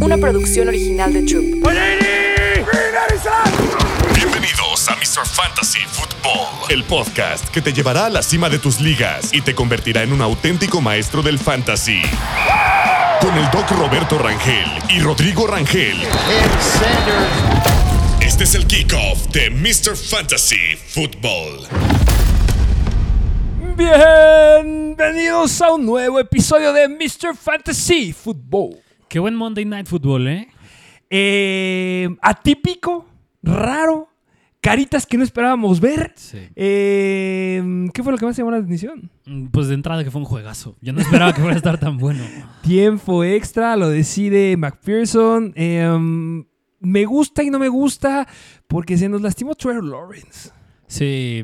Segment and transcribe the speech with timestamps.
[0.00, 1.44] Una producción original de Troop.
[4.14, 5.26] Bienvenidos a Mr.
[5.26, 9.54] Fantasy Football, el podcast que te llevará a la cima de tus ligas y te
[9.54, 12.00] convertirá en un auténtico maestro del fantasy.
[13.20, 15.96] Con el doc Roberto Rangel y Rodrigo Rangel.
[18.20, 19.96] Este es el kickoff de Mr.
[19.96, 21.68] Fantasy Football.
[23.76, 27.36] Bienvenidos a un nuevo episodio de Mr.
[27.36, 28.83] Fantasy Football.
[29.08, 30.48] Qué buen Monday Night Football, ¿eh?
[31.10, 33.06] Eh, atípico,
[33.42, 34.08] raro,
[34.60, 36.12] caritas que no esperábamos ver.
[36.16, 36.38] Sí.
[36.56, 39.10] Eh, ¿Qué fue lo que más llamó la atención?
[39.26, 40.76] Mm, Pues de entrada que fue un juegazo.
[40.80, 42.24] Yo no esperaba que fuera a estar tan bueno.
[42.62, 45.52] Tiempo extra, lo decide McPherson.
[45.54, 46.42] Eh,
[46.80, 48.26] me gusta y no me gusta
[48.66, 50.50] porque se nos lastimó Trevor Lawrence.
[50.86, 51.42] Sí,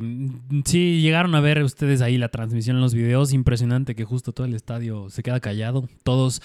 [0.67, 3.33] sí, llegaron a ver ustedes ahí la transmisión en los videos.
[3.33, 5.89] Impresionante que justo todo el estadio se queda callado.
[6.03, 6.43] Todos,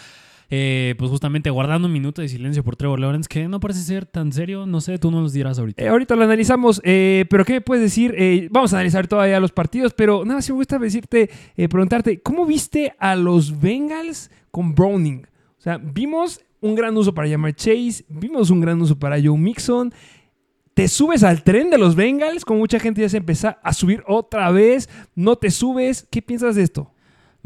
[0.49, 4.05] eh, pues justamente guardando un minuto de silencio por Trevor Lawrence, que no parece ser
[4.05, 4.65] tan serio.
[4.65, 5.83] No sé, tú no nos dirás ahorita.
[5.83, 8.49] Eh, ahorita lo analizamos, eh, pero ¿qué me puedes decir?
[8.51, 12.93] Vamos a analizar todavía los partidos, pero nada, sí me gusta decirte, preguntarte, ¿cómo viste
[12.99, 15.25] a los Bengals con Browning?
[15.57, 19.37] O sea, vimos un gran uso para llamar Chase, vimos un gran uso para Joe
[19.37, 19.93] Mixon.
[20.73, 22.43] ¿Te subes al tren de los Bengals?
[22.43, 24.89] Como mucha gente ya se empezó a subir otra vez.
[25.15, 26.05] ¿No te subes?
[26.11, 26.91] ¿Qué piensas de esto?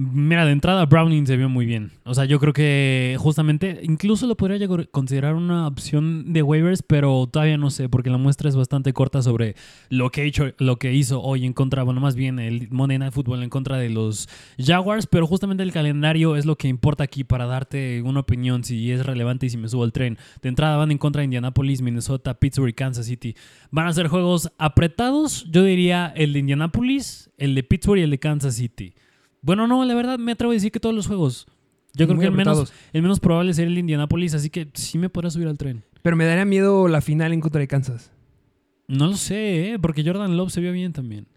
[0.01, 1.91] Mira, de entrada Browning se vio muy bien.
[2.05, 7.27] O sea, yo creo que justamente incluso lo podría considerar una opción de waivers, pero
[7.27, 9.57] todavía no sé, porque la muestra es bastante corta sobre
[9.89, 13.11] lo que, hecho, lo que hizo hoy en contra, bueno, más bien el Monday Night
[13.11, 17.25] Football en contra de los Jaguars, pero justamente el calendario es lo que importa aquí
[17.25, 20.17] para darte una opinión si es relevante y si me subo al tren.
[20.41, 23.35] De entrada van en contra de Indianapolis, Minnesota, Pittsburgh y Kansas City.
[23.69, 28.11] Van a ser juegos apretados, yo diría el de Indianapolis, el de Pittsburgh y el
[28.11, 28.93] de Kansas City.
[29.41, 31.47] Bueno, no, la verdad me atrevo a decir que todos los juegos.
[31.93, 34.97] Yo creo que el menos, el menos probable sería el de Indianapolis, así que sí
[34.97, 35.83] me podrá subir al tren.
[36.01, 38.11] Pero me daría miedo la final en contra de Kansas.
[38.87, 39.79] No lo sé, ¿eh?
[39.79, 41.27] porque Jordan Love se vio bien también.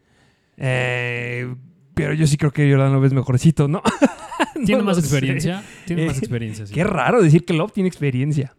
[0.57, 1.55] Eh,
[1.95, 3.83] pero yo sí creo que Jordan Love es mejorcito, ¿no?
[4.67, 5.03] ¿Tiene No más sé.
[5.03, 5.65] experiencia?
[5.87, 6.75] Tiene más Eh, experiencia, sí.
[6.75, 8.55] Qué raro decir que Love tiene experiencia.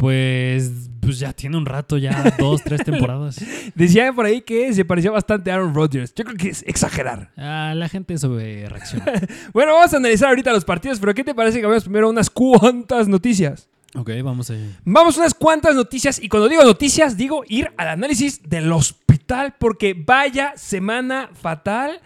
[0.00, 3.38] Pues, pues ya tiene un rato, ya dos, tres temporadas.
[3.74, 6.14] Decían por ahí que se parecía bastante a Aaron Rodgers.
[6.14, 7.30] Yo creo que es exagerar.
[7.36, 9.04] Ah, la gente sobre reacciona.
[9.52, 12.30] Bueno, vamos a analizar ahorita los partidos, pero ¿qué te parece que veamos primero unas
[12.30, 13.68] cuantas noticias?
[13.94, 17.88] ok, vamos a Vamos a unas cuantas noticias y cuando digo noticias digo ir al
[17.88, 22.00] análisis del hospital porque vaya semana fatal,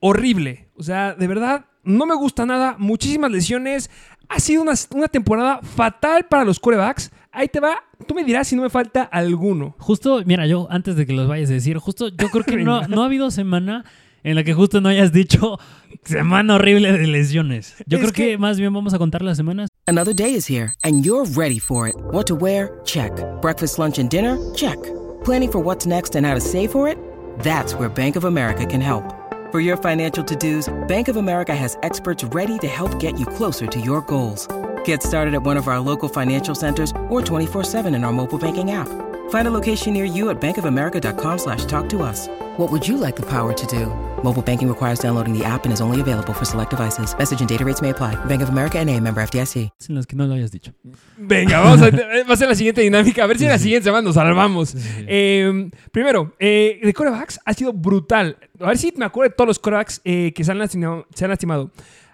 [0.00, 0.68] horrible.
[0.76, 3.90] O sea, de verdad, no me gusta nada, muchísimas lesiones.
[4.28, 7.10] Ha sido una, una temporada fatal para los corebacks.
[7.32, 7.76] Ahí te va,
[8.06, 9.74] tú me dirás si no me falta alguno.
[9.78, 12.82] Justo, mira, yo antes de que los vayas a decir, justo yo creo que no,
[12.88, 13.84] no ha habido semana
[14.24, 15.58] en la que justo no hayas dicho
[16.04, 17.76] semana horrible de lesiones.
[17.86, 19.68] Yo Es creo que, que- más bien vamos a contar las semanas.
[19.86, 21.94] Another day is here, and you're ready for it.
[22.12, 22.80] What to wear?
[22.84, 23.12] Check.
[23.40, 24.36] Breakfast, lunch, and dinner?
[24.54, 24.78] Check.
[25.24, 26.96] Planning for what's next and how to save for it?
[27.42, 29.04] That's where Bank of America can help.
[29.52, 33.26] For your financial to dos, Bank of America has experts ready to help get you
[33.26, 34.46] closer to your goals.
[34.84, 38.70] Get started at one of our local financial centers or 24-7 in our mobile banking
[38.70, 38.88] app.
[39.30, 42.28] Find a location near you at bankofamerica.com slash talk to us.
[42.56, 43.86] What would you like the power to do?
[44.22, 47.16] Mobile banking requires downloading the app and is only available for select devices.
[47.16, 48.16] Message and data rates may apply.
[48.26, 49.70] Bank of America and a member FDIC.
[49.88, 50.72] En las que no lo hayas dicho.
[51.16, 53.24] Venga, vamos a, va a ser la siguiente dinámica.
[53.24, 54.74] A ver si en la siguiente semana nos salvamos.
[55.06, 58.36] Eh, primero, eh, de corebacks ha sido brutal.
[58.60, 61.24] A ver si me acuerdo de todos los corebacks eh, que se han, lastimado, se
[61.24, 61.70] han lastimado.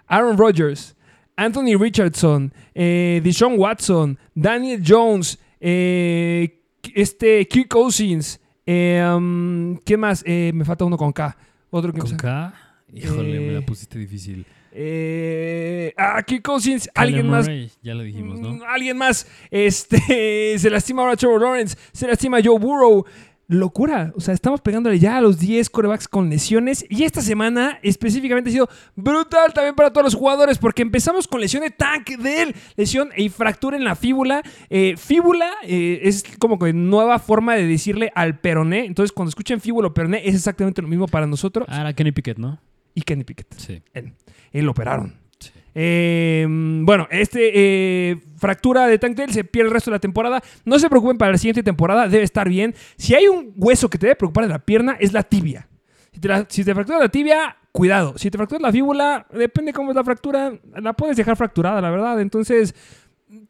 [0.07, 0.95] Aaron Rodgers,
[1.37, 6.61] Anthony Richardson, eh, Deshaun Watson, Daniel Jones, eh,
[6.95, 8.39] este Kirk Cousins.
[8.65, 10.23] Eh, um, ¿Qué más?
[10.25, 11.37] Eh, me falta uno con K.
[11.69, 12.53] Otro que Con K,
[12.93, 14.45] híjole, me Eh, la pusiste difícil.
[14.71, 16.89] Eh, ah, Kirk Cousins.
[16.93, 17.47] Kyler Alguien más.
[17.81, 18.53] Ya lo dijimos, ¿no?
[18.53, 19.27] Mm, Alguien más.
[19.49, 21.77] Este, se lastima ahora Trevor Lawrence.
[21.91, 23.05] Se lastima Joe Burrow.
[23.47, 24.11] Locura.
[24.15, 26.85] O sea, estamos pegándole ya a los 10 corebacks con lesiones.
[26.89, 30.57] Y esta semana específicamente ha sido brutal también para todos los jugadores.
[30.57, 32.53] Porque empezamos con lesión de Tank Dell.
[32.75, 34.41] Lesión y fractura en la fíbula.
[34.69, 38.85] Eh, fíbula eh, es como que nueva forma de decirle al peroné.
[38.85, 41.65] Entonces, cuando escuchen fíbula o peroné, es exactamente lo mismo para nosotros.
[41.69, 42.59] Ah, era Kenny Pickett, ¿no?
[42.93, 43.53] Y Kenny Pickett.
[43.55, 43.81] Sí.
[43.93, 44.13] Él,
[44.51, 45.26] él lo operaron.
[45.79, 50.41] Eh, bueno, este eh, fractura de Tank Dell se pierde el resto de la temporada.
[50.65, 52.73] No se preocupen para la siguiente temporada, debe estar bien.
[52.97, 55.67] Si hay un hueso que te debe preocupar de la pierna, es la tibia.
[56.11, 58.17] Si te, la- si te fractura la tibia, cuidado.
[58.17, 60.51] Si te fractura la fíbula, depende cómo es la fractura,
[60.81, 62.19] la puedes dejar fracturada, la verdad.
[62.21, 62.73] Entonces,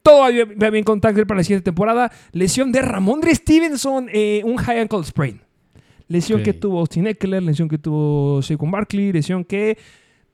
[0.02, 0.28] todo va
[0.70, 2.12] bien, con Tank Dell para la siguiente temporada.
[2.32, 5.40] Lesión de Ramondre Stevenson, eh, un high ankle sprain.
[6.08, 9.78] Lesión que tuvo Austin Eckler, lesión que tuvo Saquon Barkley, lesión que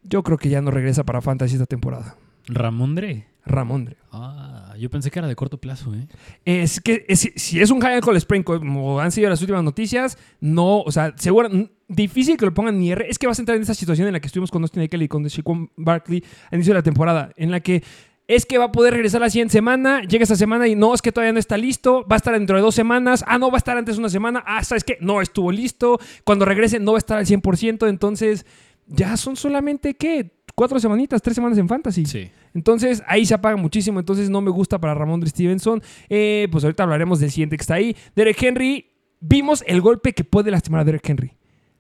[0.05, 2.17] yo creo que ya no regresa para Fantasy esta temporada.
[2.47, 3.27] Ramondre.
[3.47, 3.97] Ramondre.
[4.11, 6.07] Ah, yo pensé que era de corto plazo, ¿eh?
[6.47, 10.17] Es que es- si es un high ankle sprain, como han sido las últimas noticias,
[10.41, 11.51] no, o sea, seguro,
[11.89, 13.07] difícil que lo pongan ni R.
[13.09, 15.03] Es que vas a entrar en esa situación en la que estuvimos con Austin Eckler
[15.03, 17.83] y con Saquon Barkley al inicio de la temporada, en la que
[18.27, 21.03] es que va a poder regresar la siguiente semana, llega esta semana y no, es
[21.03, 23.57] que todavía no está listo, va a estar dentro de dos semanas, ah, no, va
[23.57, 24.97] a estar antes de una semana, ah, ¿sabes qué?
[25.03, 28.47] No estuvo listo, cuando regrese no va a estar al 100%, entonces
[28.87, 30.33] ya son solamente, ¿qué?
[30.55, 32.07] Cuatro semanitas, tres semanas en Fantasy.
[32.07, 32.31] Sí.
[32.55, 33.99] Entonces ahí se apaga muchísimo.
[33.99, 35.83] Entonces no me gusta para Ramondre Stevenson.
[36.09, 37.97] Eh, pues ahorita hablaremos del siguiente que está ahí.
[38.15, 38.87] Derek Henry.
[39.21, 41.33] Vimos el golpe que puede lastimar a Derek Henry.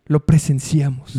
[0.07, 1.15] Lo presenciamos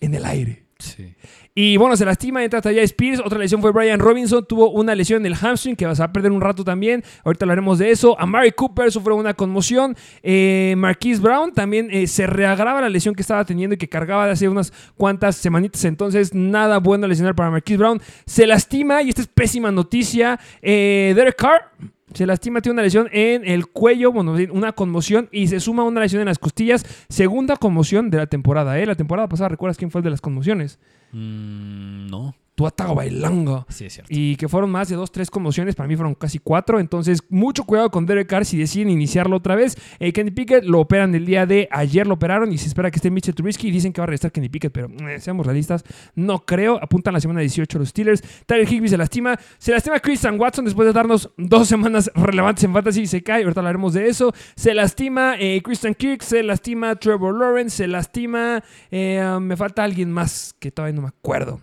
[0.00, 0.64] en el aire.
[0.78, 1.14] Sí.
[1.54, 3.20] Y bueno, se lastima, entra Taya Spears.
[3.22, 4.44] Otra lesión fue Brian Robinson.
[4.46, 7.04] Tuvo una lesión en el hamstring que vas a perder un rato también.
[7.24, 8.18] Ahorita hablaremos de eso.
[8.18, 9.94] Amari Cooper sufrió una conmoción.
[10.22, 14.24] Eh, Marquise Brown también eh, se reagrava la lesión que estaba teniendo y que cargaba
[14.26, 15.84] de hace unas cuantas semanitas.
[15.84, 18.00] Entonces, nada bueno lesionar para Marquise Brown.
[18.24, 20.40] Se lastima y esta es pésima noticia.
[20.62, 21.70] Eh, Derek Carr.
[22.14, 26.00] Se lastima, tiene una lesión en el cuello, bueno, una conmoción y se suma una
[26.00, 26.84] lesión en las costillas.
[27.08, 28.86] Segunda conmoción de la temporada, ¿eh?
[28.86, 30.78] La temporada pasada, ¿recuerdas quién fue el de las conmociones?
[31.12, 32.34] Mm, no.
[32.54, 33.64] Tuatago Bailanga.
[33.68, 34.08] Sí, es cierto.
[34.12, 35.74] Y que fueron más de dos, tres conmociones.
[35.74, 36.78] Para mí fueron casi cuatro.
[36.80, 39.76] Entonces, mucho cuidado con Derek Carr si deciden iniciarlo otra vez.
[39.98, 42.96] Eh, Kenny Pickett lo operan el día de ayer, lo operaron y se espera que
[42.96, 43.70] esté Mitchell Trubisky.
[43.70, 45.82] Dicen que va a regresar Kenny Pickett, pero eh, seamos realistas,
[46.14, 46.78] no creo.
[46.82, 48.22] Apuntan la semana 18 los Steelers.
[48.46, 49.38] Tyler Higby se lastima.
[49.58, 53.06] Se lastima Christian Watson después de darnos dos semanas relevantes en Fantasy.
[53.06, 54.32] Se cae, ahorita hablaremos de eso.
[54.56, 58.62] Se lastima eh, Christian Kirk, se lastima Trevor Lawrence, se lastima.
[58.90, 61.60] eh, um, me falta alguien más que todavía no me acuerdo.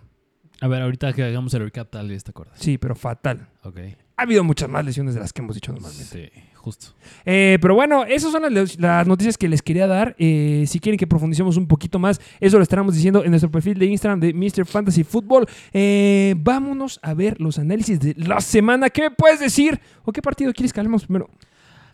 [0.60, 2.58] A ver, ahorita que hagamos el recap, tal vez te acuerdas.
[2.58, 3.48] Sí, pero fatal.
[3.62, 3.78] Ok.
[4.16, 6.30] Ha habido muchas más lesiones de las que hemos dicho normalmente.
[6.34, 6.88] Sí, justo.
[7.24, 10.14] Eh, pero bueno, esas son las, las noticias que les quería dar.
[10.18, 13.78] Eh, si quieren que profundicemos un poquito más, eso lo estaremos diciendo en nuestro perfil
[13.78, 14.66] de Instagram de Mr.
[14.66, 15.46] Fantasy Football.
[15.72, 18.90] Eh, vámonos a ver los análisis de la semana.
[18.90, 19.80] ¿Qué me puedes decir?
[20.04, 21.30] ¿O qué partido quieres que hablemos primero?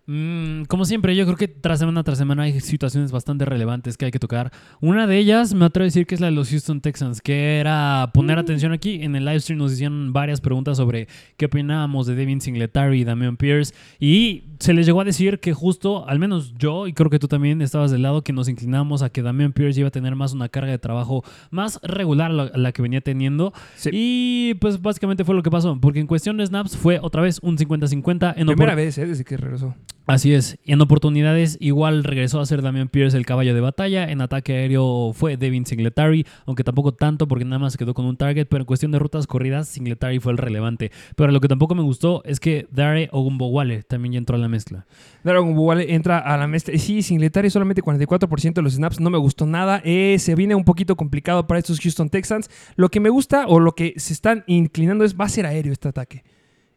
[0.07, 4.05] Mm, como siempre, yo creo que tras semana tras semana hay situaciones bastante relevantes que
[4.05, 4.53] hay que tocar.
[4.81, 7.59] Una de ellas, me atrevo a decir que es la de los Houston Texans, que
[7.59, 9.03] era poner atención aquí.
[9.03, 13.05] En el live stream nos hicieron varias preguntas sobre qué opinábamos de Devin Singletary y
[13.05, 13.75] Damian Pierce.
[13.99, 17.27] Y se les llegó a decir que justo, al menos yo, y creo que tú
[17.27, 20.33] también estabas del lado, que nos inclinamos a que Damian Pierce iba a tener más
[20.33, 23.53] una carga de trabajo más regular a la, la que venía teniendo.
[23.75, 23.91] Sí.
[23.93, 27.41] Y pues básicamente fue lo que pasó, porque en cuestión de snaps fue otra vez
[27.43, 29.75] un 50-50 en Primera vez, eh, desde que regresó.
[30.07, 30.57] Así es.
[30.63, 34.09] Y en oportunidades, igual regresó a ser Damian Pierce el caballo de batalla.
[34.09, 38.17] En ataque aéreo fue Devin Singletary, aunque tampoco tanto porque nada más quedó con un
[38.17, 38.47] target.
[38.47, 40.93] Pero en cuestión de rutas corridas, Singletary fue el relevante.
[41.17, 44.47] Pero lo que tampoco me gustó es que Dare Ogumbowale también ya entró a la
[44.47, 44.87] mezcla.
[45.25, 46.79] Dragon Ball entra a la mezcla.
[46.79, 49.01] Sí, Singletary solamente 44% de los snaps.
[49.01, 49.83] No me gustó nada.
[49.85, 52.49] Eh, se viene un poquito complicado para estos Houston Texans.
[52.77, 55.73] Lo que me gusta o lo que se están inclinando es va a ser aéreo
[55.73, 56.23] este ataque.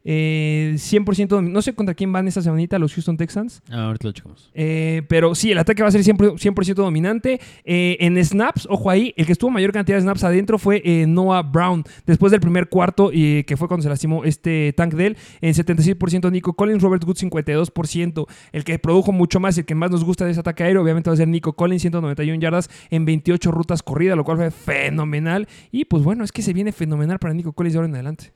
[0.05, 3.61] Eh, 100%, domi- no sé contra quién van esta semanita los Houston Texans.
[3.69, 4.49] Ah, ahorita lo checamos.
[4.53, 7.39] Eh, pero sí, el ataque va a ser 100%, 100% dominante.
[7.65, 11.05] Eh, en snaps, ojo ahí, el que estuvo mayor cantidad de snaps adentro fue eh,
[11.05, 11.83] Noah Brown.
[12.05, 16.31] Después del primer cuarto, y que fue cuando se lastimó este Tank Dell, en 76%
[16.31, 18.25] Nico Collins, Robert Good 52%.
[18.51, 20.81] El que produjo mucho más y el que más nos gusta de ese ataque aéreo,
[20.81, 24.51] obviamente va a ser Nico Collins, 191 yardas en 28 rutas corridas, lo cual fue
[24.51, 25.47] fenomenal.
[25.71, 28.31] Y pues bueno, es que se viene fenomenal para Nico Collins de ahora en adelante.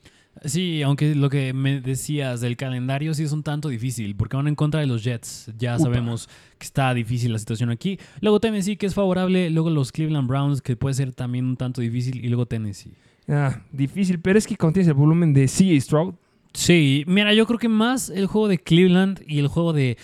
[0.45, 4.47] Sí, aunque lo que me decías del calendario sí es un tanto difícil, porque van
[4.47, 5.51] en contra de los Jets.
[5.57, 5.85] Ya Upa.
[5.85, 7.99] sabemos que está difícil la situación aquí.
[8.19, 9.49] Luego Tennessee, que es favorable.
[9.49, 12.23] Luego los Cleveland Browns, que puede ser también un tanto difícil.
[12.23, 12.93] Y luego Tennessee.
[13.27, 16.13] Ah, difícil, pero es que cuando tienes el volumen de CJ Stroud,
[16.53, 19.97] Sí, mira, yo creo que más el juego de Cleveland y el juego de...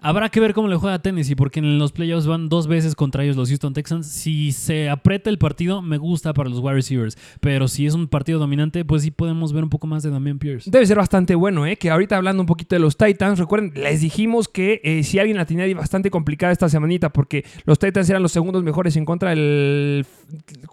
[0.00, 2.94] Habrá que ver cómo le juega a Tennessee, porque en los playoffs van dos veces
[2.94, 4.06] contra ellos los Houston Texans.
[4.06, 7.18] Si se aprieta el partido, me gusta para los wide receivers.
[7.40, 10.38] Pero si es un partido dominante, pues sí podemos ver un poco más de Damian
[10.38, 10.70] Pierce.
[10.70, 11.76] Debe ser bastante bueno, ¿eh?
[11.76, 15.36] Que ahorita hablando un poquito de los Titans, recuerden, les dijimos que eh, si alguien
[15.36, 19.30] la tenía bastante complicada esta semanita, porque los Titans eran los segundos mejores en contra
[19.30, 20.06] del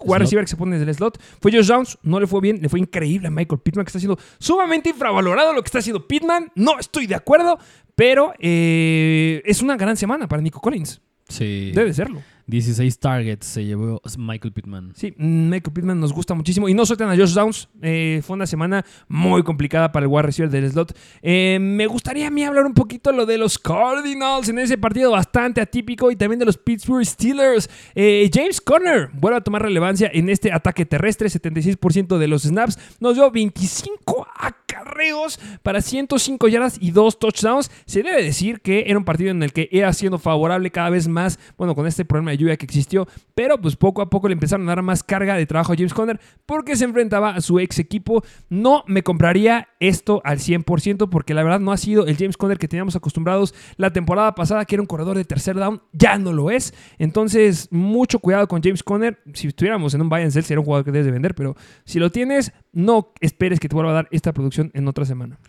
[0.02, 1.20] wide receiver que se pone desde el slot.
[1.42, 3.98] Fue Josh Downs, no le fue bien, le fue increíble a Michael Pittman, que está
[3.98, 6.52] haciendo sumamente infravalorado lo que está haciendo Pittman.
[6.54, 7.58] No estoy de acuerdo,
[7.96, 11.02] pero eh, es una gran semana para Nico Collins.
[11.28, 11.72] Sí.
[11.74, 12.22] Debe serlo.
[12.48, 14.94] 16 targets se llevó Michael Pittman.
[14.96, 16.70] Sí, mm, Michael Pittman nos gusta muchísimo.
[16.70, 17.70] Y no sueltan a Josh Downs.
[17.82, 20.96] Eh, fue una semana muy complicada para el wide receiver del slot.
[21.22, 25.12] Eh, me gustaría a mí hablar un poquito lo de los Cardinals en ese partido
[25.12, 27.70] bastante atípico y también de los Pittsburgh Steelers.
[27.96, 31.30] Eh, James Conner vuelve a tomar relevancia en este ataque terrestre.
[31.30, 32.78] 76% de los snaps.
[33.00, 37.72] Nos dio 25 acarreos para 105 yardas y 2 touchdowns.
[37.86, 41.08] Se debe decir que era un partido en el que era siendo favorable cada vez
[41.08, 44.68] más, bueno, con este problema lluvia que existió, pero pues poco a poco le empezaron
[44.68, 47.80] a dar más carga de trabajo a James Conner porque se enfrentaba a su ex
[47.80, 48.24] equipo.
[48.50, 52.58] No me compraría esto al 100% porque la verdad no ha sido el James Conner
[52.58, 56.34] que teníamos acostumbrados la temporada pasada, que era un corredor de tercer down, ya no
[56.34, 56.74] lo es.
[56.98, 59.20] Entonces, mucho cuidado con James Conner.
[59.34, 61.56] Si estuviéramos en un buy and sell, sería un jugador que debes de vender, pero
[61.84, 65.40] si lo tienes, no esperes que te vuelva a dar esta producción en otra semana.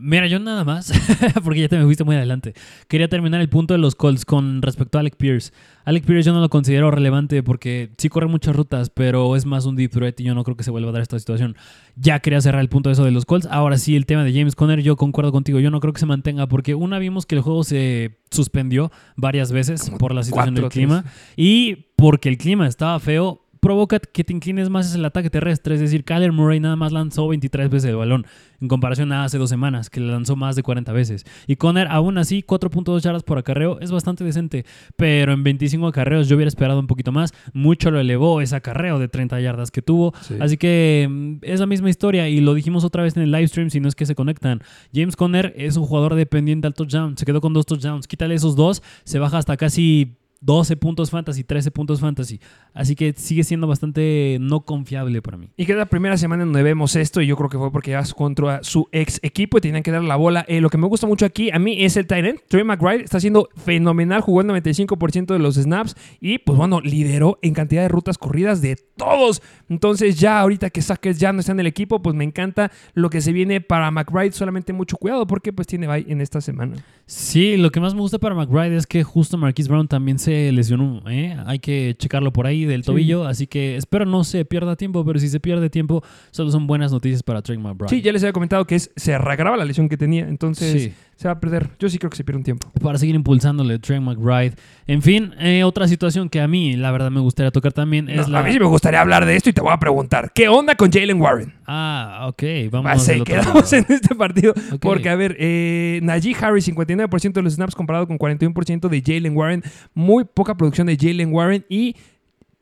[0.00, 0.92] Mira, yo nada más,
[1.44, 2.54] porque ya te me fuiste muy adelante.
[2.88, 5.52] Quería terminar el punto de los Colts con respecto a Alec Pierce.
[5.84, 9.66] Alec Pierce yo no lo considero relevante porque sí corre muchas rutas, pero es más
[9.66, 11.56] un deep threat y yo no creo que se vuelva a dar esta situación.
[11.96, 13.46] Ya quería cerrar el punto de eso de los Colts.
[13.50, 15.60] Ahora sí, el tema de James Conner, yo concuerdo contigo.
[15.60, 19.52] Yo no creo que se mantenga porque una vimos que el juego se suspendió varias
[19.52, 21.04] veces por la situación del clima
[21.36, 25.74] y porque el clima estaba feo provoca que te inclines más hacia el ataque terrestre.
[25.74, 28.24] Es decir, Kyler Murray nada más lanzó 23 veces el balón,
[28.60, 31.24] en comparación a hace dos semanas, que le lanzó más de 40 veces.
[31.46, 34.64] Y Conner, aún así, 4.2 yardas por acarreo es bastante decente,
[34.96, 37.32] pero en 25 acarreos yo hubiera esperado un poquito más.
[37.52, 40.14] Mucho lo elevó ese acarreo de 30 yardas que tuvo.
[40.40, 43.48] Así que mm, es la misma historia y lo dijimos otra vez en el live
[43.48, 44.62] stream, si no es que se conectan.
[44.94, 48.06] James Conner es un jugador dependiente al touchdown, se quedó con dos touchdowns.
[48.06, 52.40] Quítale esos dos, se baja hasta casi 12 puntos fantasy, 13 puntos fantasy.
[52.74, 55.48] Así que sigue siendo bastante no confiable para mí.
[55.56, 57.94] Y que es la primera semana donde vemos esto, y yo creo que fue porque
[57.94, 60.44] vas contra su ex equipo y tenían que dar la bola.
[60.48, 62.40] Eh, lo que me gusta mucho aquí, a mí, es el Tyrant.
[62.48, 67.38] Trey McBride está haciendo fenomenal, jugó el 95% de los snaps y, pues bueno, lideró
[67.42, 69.42] en cantidad de rutas corridas de todos.
[69.68, 73.10] Entonces, ya ahorita que Sackers ya no está en el equipo, pues me encanta lo
[73.10, 74.32] que se viene para McBride.
[74.32, 76.76] Solamente mucho cuidado porque, pues, tiene bye en esta semana.
[77.08, 80.50] Sí, lo que más me gusta para McBride es que justo Marquise Brown también se
[80.50, 81.02] lesionó.
[81.08, 81.36] ¿eh?
[81.46, 83.28] Hay que checarlo por ahí del tobillo.
[83.28, 86.90] Así que espero no se pierda tiempo, pero si se pierde tiempo, solo son buenas
[86.90, 87.90] noticias para Trey McBride.
[87.90, 90.26] Sí, ya les había comentado que es, se regraba la lesión que tenía.
[90.26, 91.70] Entonces se va a perder.
[91.78, 92.70] Yo sí creo que se pierde un tiempo.
[92.80, 94.54] Para seguir impulsándole Trey McBride.
[94.86, 98.28] En fin, eh, otra situación que a mí, la verdad, me gustaría tocar también es
[98.28, 98.40] la.
[98.40, 100.74] A mí sí me gustaría hablar de esto y te voy a preguntar: ¿qué onda
[100.76, 101.54] con Jalen Warren?
[101.66, 102.42] Ah, ok.
[102.70, 103.24] Vamos a ver.
[103.24, 104.52] quedamos en este partido.
[104.80, 109.36] Porque, a ver, eh, Najee Harris, 59% de los snaps comparado con 41% de Jalen
[109.36, 109.62] Warren.
[109.94, 111.96] Muy poca producción de Jalen Warren y.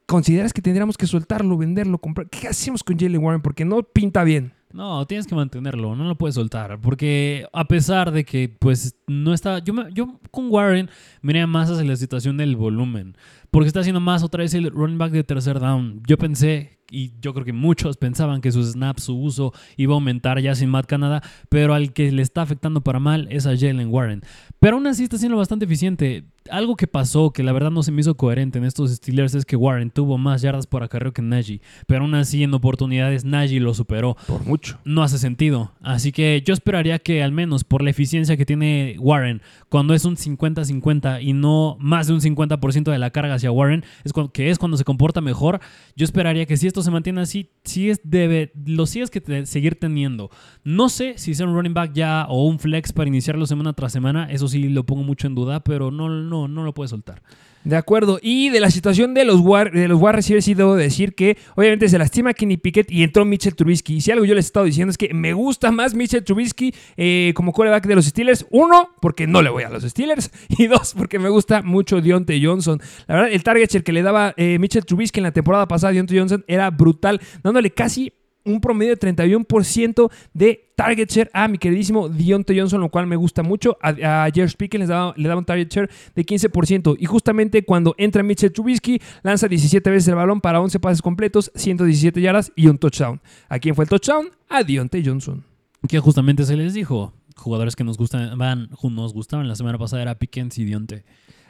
[0.06, 2.28] ¿Consideras que tendríamos que soltarlo, venderlo, comprar?
[2.28, 3.40] ¿Qué hacemos con Jalen Warren?
[3.40, 4.52] Porque no pinta bien.
[4.74, 6.80] No, tienes que mantenerlo, no lo puedes soltar.
[6.80, 9.60] Porque a pesar de que, pues, no está.
[9.60, 10.90] Yo, yo con Warren
[11.22, 13.16] miré más hacia la situación del volumen.
[13.54, 16.02] Porque está haciendo más otra vez el running back de tercer down.
[16.08, 19.94] Yo pensé, y yo creo que muchos pensaban que sus snaps, su uso iba a
[19.94, 21.22] aumentar ya sin Matt Canada.
[21.50, 24.22] Pero al que le está afectando para mal es a Jalen Warren.
[24.58, 27.92] Pero aún así está siendo bastante eficiente algo que pasó que la verdad no se
[27.92, 31.22] me hizo coherente en estos Steelers es que Warren tuvo más yardas por acarreo que
[31.22, 34.16] Najee, pero aún así en oportunidades Najee lo superó.
[34.26, 34.78] Por mucho.
[34.84, 35.72] No hace sentido.
[35.80, 40.04] Así que yo esperaría que al menos por la eficiencia que tiene Warren, cuando es
[40.04, 44.58] un 50-50 y no más de un 50% de la carga Warren, es que es
[44.58, 45.60] cuando se comporta mejor,
[45.96, 49.78] yo esperaría que si esto se mantiene así, si es debe, lo sigues que seguir
[49.78, 50.30] teniendo.
[50.62, 53.92] No sé si sea un running back ya o un flex para iniciarlo semana tras
[53.92, 57.22] semana, eso sí lo pongo mucho en duda, pero no, no no, lo puede soltar.
[57.64, 58.18] De acuerdo.
[58.22, 61.98] Y de la situación de los war, de los sí debo decir que obviamente se
[61.98, 63.96] lastima Kenny Pickett y entró Mitchell Trubisky.
[63.96, 66.74] Y si algo yo les he estado diciendo es que me gusta más Mitchell Trubisky
[66.96, 68.46] eh, como coreback de los Steelers.
[68.50, 70.30] Uno, porque no le voy a los Steelers.
[70.56, 72.80] Y dos, porque me gusta mucho Deontay Johnson.
[73.08, 75.94] La verdad, el target que le daba eh, Mitchell Trubisky en la temporada pasada a
[75.94, 78.12] Deontay Johnson era brutal, dándole casi
[78.44, 83.16] un promedio de 31% de target share a mi queridísimo Dionte Johnson, lo cual me
[83.16, 83.76] gusta mucho.
[83.80, 86.96] A, a Jerry Pickens le daba, daba un target share de 15%.
[86.98, 91.50] Y justamente cuando entra Mitchell Trubisky, lanza 17 veces el balón para 11 pases completos,
[91.54, 93.20] 117 yardas y un touchdown.
[93.48, 94.28] ¿A quién fue el touchdown?
[94.48, 95.44] A Dionte Johnson.
[95.88, 97.12] Que justamente se les dijo.
[97.36, 101.04] Jugadores que nos gustan, van, nos gustaban la semana pasada era Pickens y Dionte.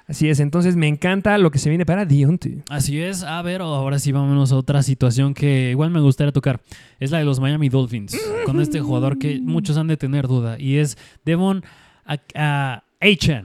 [0.07, 2.63] Así es, entonces me encanta lo que se viene para Dionte.
[2.69, 6.61] Así es, a ver, ahora sí vámonos a otra situación que igual me gustaría tocar.
[7.01, 10.59] Es la de los Miami Dolphins, con este jugador que muchos han de tener duda,
[10.59, 11.65] y es Devon
[12.05, 12.84] a, Achan.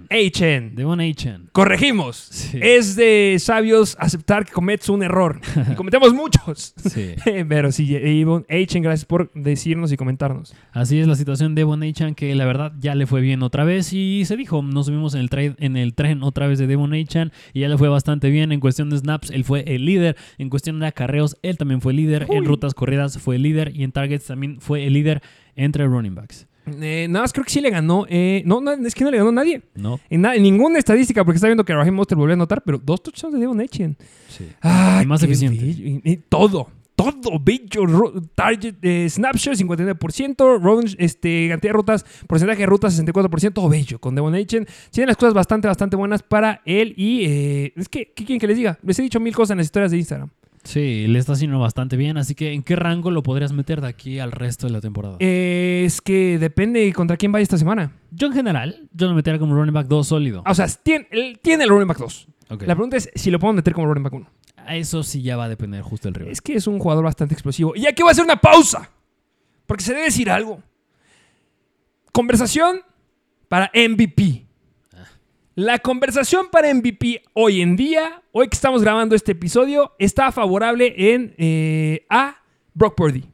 [0.09, 0.75] Achen.
[0.75, 1.49] Devon Achan.
[1.51, 2.15] Corregimos.
[2.31, 2.59] Sí.
[2.61, 5.41] Es de sabios aceptar que cometes un error.
[5.71, 6.73] Y cometemos muchos.
[6.77, 7.15] Sí.
[7.49, 7.95] Pero sí,
[8.49, 10.55] Achen, gracias por decirnos y comentarnos.
[10.71, 13.63] Así es la situación de Devon Achan, que la verdad ya le fue bien otra
[13.65, 13.91] vez.
[13.93, 16.93] Y se dijo, nos subimos en el, tra- en el tren otra vez de Devon
[16.93, 18.51] Achan y ya le fue bastante bien.
[18.51, 20.15] En cuestión de snaps, él fue el líder.
[20.37, 22.27] En cuestión de acarreos, él también fue líder.
[22.29, 23.75] En rutas corridas fue el líder.
[23.75, 25.21] Y en targets también fue el líder
[25.55, 26.47] entre running backs.
[26.81, 28.05] Eh, nada más creo que sí le ganó.
[28.09, 29.61] eh, no, no, es que no le ganó nadie.
[29.75, 29.99] ¿No?
[30.09, 32.77] En, na- en ninguna estadística, porque está viendo que Raheem Mostert volvió a anotar, pero
[32.77, 33.97] dos touchdowns de Devon Achen.
[34.27, 34.47] Sí.
[34.61, 35.63] Ah, Y más eficiente.
[35.63, 35.85] bello.
[35.87, 37.85] Y- y todo, todo, bello.
[37.85, 43.69] Ro- Target, eh, snapshot 59%, run- este, cantidad de rutas, porcentaje de rutas 64%, todo
[43.69, 44.67] bello con Devon Achen.
[44.91, 48.47] Tienen las cosas bastante, bastante buenas para él y eh, es que, ¿qué quieren que
[48.47, 48.77] les diga?
[48.83, 50.29] Les he dicho mil cosas en las historias de Instagram.
[50.63, 52.17] Sí, le está haciendo bastante bien.
[52.17, 55.17] Así que, ¿en qué rango lo podrías meter de aquí al resto de la temporada?
[55.19, 57.93] Eh, es que depende contra quién vaya esta semana.
[58.11, 60.43] yo, en general, yo lo metería como running back 2 sólido.
[60.45, 62.27] O sea, tiene, él tiene el running back 2.
[62.49, 62.63] Ok.
[62.63, 64.29] La pregunta es si lo podemos meter como running back 1.
[64.69, 66.31] Eso sí ya va a depender justo del rival.
[66.31, 67.73] Es que es un jugador bastante explosivo.
[67.75, 68.91] Y aquí voy a hacer una pausa.
[69.65, 70.61] Porque se debe decir algo.
[72.11, 72.81] Conversación
[73.47, 74.48] para MVP.
[75.59, 80.93] La conversación para MVP hoy en día, hoy que estamos grabando este episodio, está favorable
[81.13, 82.37] en eh, a
[82.73, 83.25] Brock Purdy.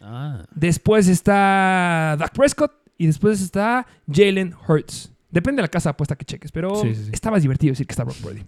[0.00, 5.12] Ah, Después está Dak Prescott y después está Jalen Hurts.
[5.30, 7.10] Depende de la casa apuesta que cheques, pero Sí, sí, sí.
[7.12, 8.42] está más divertido decir que está Brock Purdy.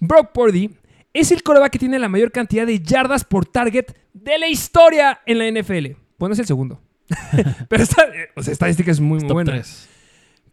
[0.00, 0.76] Brock Purdy
[1.12, 5.20] es el coreback que tiene la mayor cantidad de yardas por target de la historia
[5.24, 5.92] en la NFL.
[6.18, 6.82] Bueno, es el segundo.
[7.68, 9.52] pero esta, eh, o sea, estadística es muy, muy buena.
[9.52, 9.88] 3.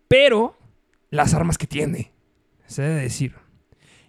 [0.07, 0.55] Pero
[1.13, 2.11] las armas que tiene,
[2.65, 3.35] se debe decir.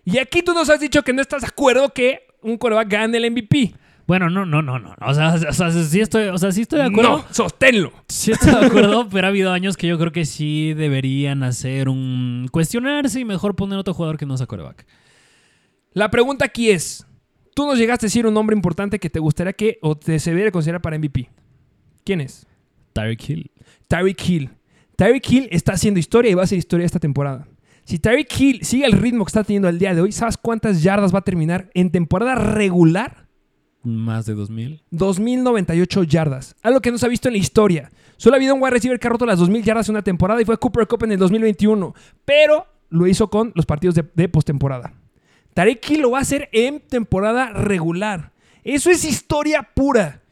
[0.05, 3.19] Y aquí tú nos has dicho que no estás de acuerdo que un coreback gane
[3.19, 3.75] el MVP.
[4.07, 4.95] Bueno, no, no, no, no.
[5.01, 7.19] O sea, o sea, sí estoy, o sea, sí estoy de acuerdo.
[7.19, 7.93] No, sosténlo.
[8.09, 11.91] Sí estoy de acuerdo, pero ha habido años que yo creo que sí deberían hacer
[11.91, 12.49] un...
[12.51, 14.87] Cuestionarse y mejor poner otro jugador que no sea coreback.
[15.93, 17.07] La pregunta aquí es,
[17.55, 20.31] tú nos llegaste a decir un nombre importante que te gustaría que o te se
[20.31, 21.31] debería considerar para MVP.
[22.03, 22.47] ¿Quién es?
[22.95, 23.51] Tyreek Hill.
[23.89, 24.51] Tyreek Hill.
[24.97, 27.49] Tyreek Hill está haciendo historia y va a hacer historia esta temporada.
[27.85, 30.83] Si Tyreek Hill sigue el ritmo que está teniendo el día de hoy, ¿sabes cuántas
[30.83, 33.27] yardas va a terminar en temporada regular?
[33.83, 34.83] Más de 2000.
[34.91, 36.57] 2.098 yardas.
[36.63, 37.91] Algo que no se ha visto en la historia.
[38.17, 40.41] Solo ha habido un wide receiver que ha roto las 2.000 yardas en una temporada
[40.41, 41.95] y fue Cooper Cup en el 2021.
[42.25, 44.95] Pero lo hizo con los partidos de, de postemporada.
[45.53, 48.33] Tarek Hill lo va a hacer en temporada regular.
[48.63, 50.23] Eso es historia pura.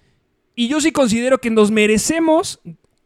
[0.55, 2.61] Y yo sí considero que nos merecemos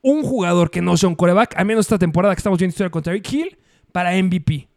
[0.07, 2.91] un jugador que no sea un coreback, al menos esta temporada que estamos viendo historia
[2.91, 3.59] con Tarek Hill,
[3.91, 4.69] para MVP.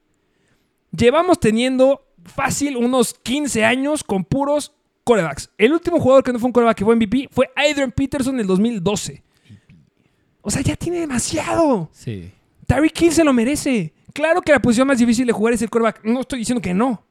[0.91, 5.51] Llevamos teniendo fácil unos 15 años con puros corebacks.
[5.55, 8.41] El último jugador que no fue un coreback que fue MVP fue Adrian Peterson en
[8.41, 9.23] el 2012.
[10.41, 11.89] O sea, ya tiene demasiado.
[11.91, 12.31] Sí.
[12.65, 13.93] Tyreek Hill se lo merece.
[14.13, 16.03] Claro que la posición más difícil de jugar es el coreback.
[16.05, 17.05] No estoy diciendo que no.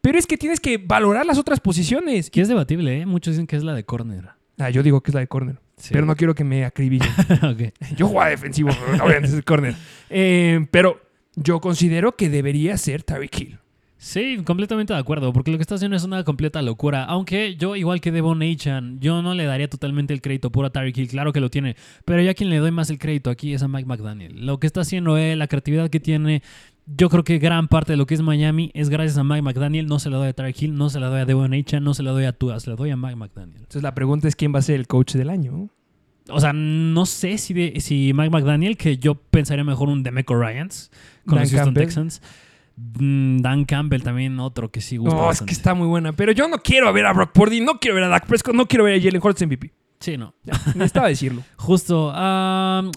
[0.00, 2.30] Pero es que tienes que valorar las otras posiciones.
[2.30, 3.06] Que es debatible, ¿eh?
[3.06, 4.28] Muchos dicen que es la de corner.
[4.56, 5.58] Ah, yo digo que es la de corner.
[5.80, 5.90] Sí.
[5.92, 7.10] Pero no quiero que me acribillen.
[7.42, 7.74] ok.
[7.96, 8.70] Yo jugaba defensivo,
[9.02, 9.74] obviamente es el corner.
[10.10, 11.00] Eh, pero
[11.36, 13.58] yo considero que debería ser Tyreek Hill.
[14.02, 17.04] Sí, completamente de acuerdo, porque lo que está haciendo es una completa locura.
[17.04, 20.70] Aunque yo, igual que Devon Achan, yo no le daría totalmente el crédito puro a
[20.70, 23.28] Tyreek Hill, claro que lo tiene, pero yo a quien le doy más el crédito
[23.28, 24.46] aquí es a Mike McDaniel.
[24.46, 26.42] Lo que está haciendo él, la creatividad que tiene,
[26.96, 29.86] yo creo que gran parte de lo que es Miami es gracias a Mike McDaniel.
[29.86, 31.94] No se la doy a Tyreek Hill, no se la doy a Devon Achan, no
[31.94, 33.56] se la doy a Tua, se la doy a Mike McDaniel.
[33.58, 35.68] Entonces la pregunta es quién va a ser el coach del año.
[36.28, 40.34] O sea, no sé si, de- si Mike McDaniel, que yo pensaría mejor un Demeco
[40.40, 40.90] Ryans
[41.26, 41.84] con Dan los Houston Campbell.
[41.86, 42.22] Texans.
[42.76, 45.14] Mm, Dan Campbell también otro que sí gusta.
[45.16, 46.12] No, es que está muy buena.
[46.12, 48.66] Pero yo no quiero ver a Brock Purdy, no quiero ver a Dak Prescott, no
[48.66, 49.72] quiero ver a Jalen Hurts MVP.
[50.00, 50.34] Sí, no.
[50.74, 51.42] Necesitaba decirlo.
[51.56, 52.12] Justo.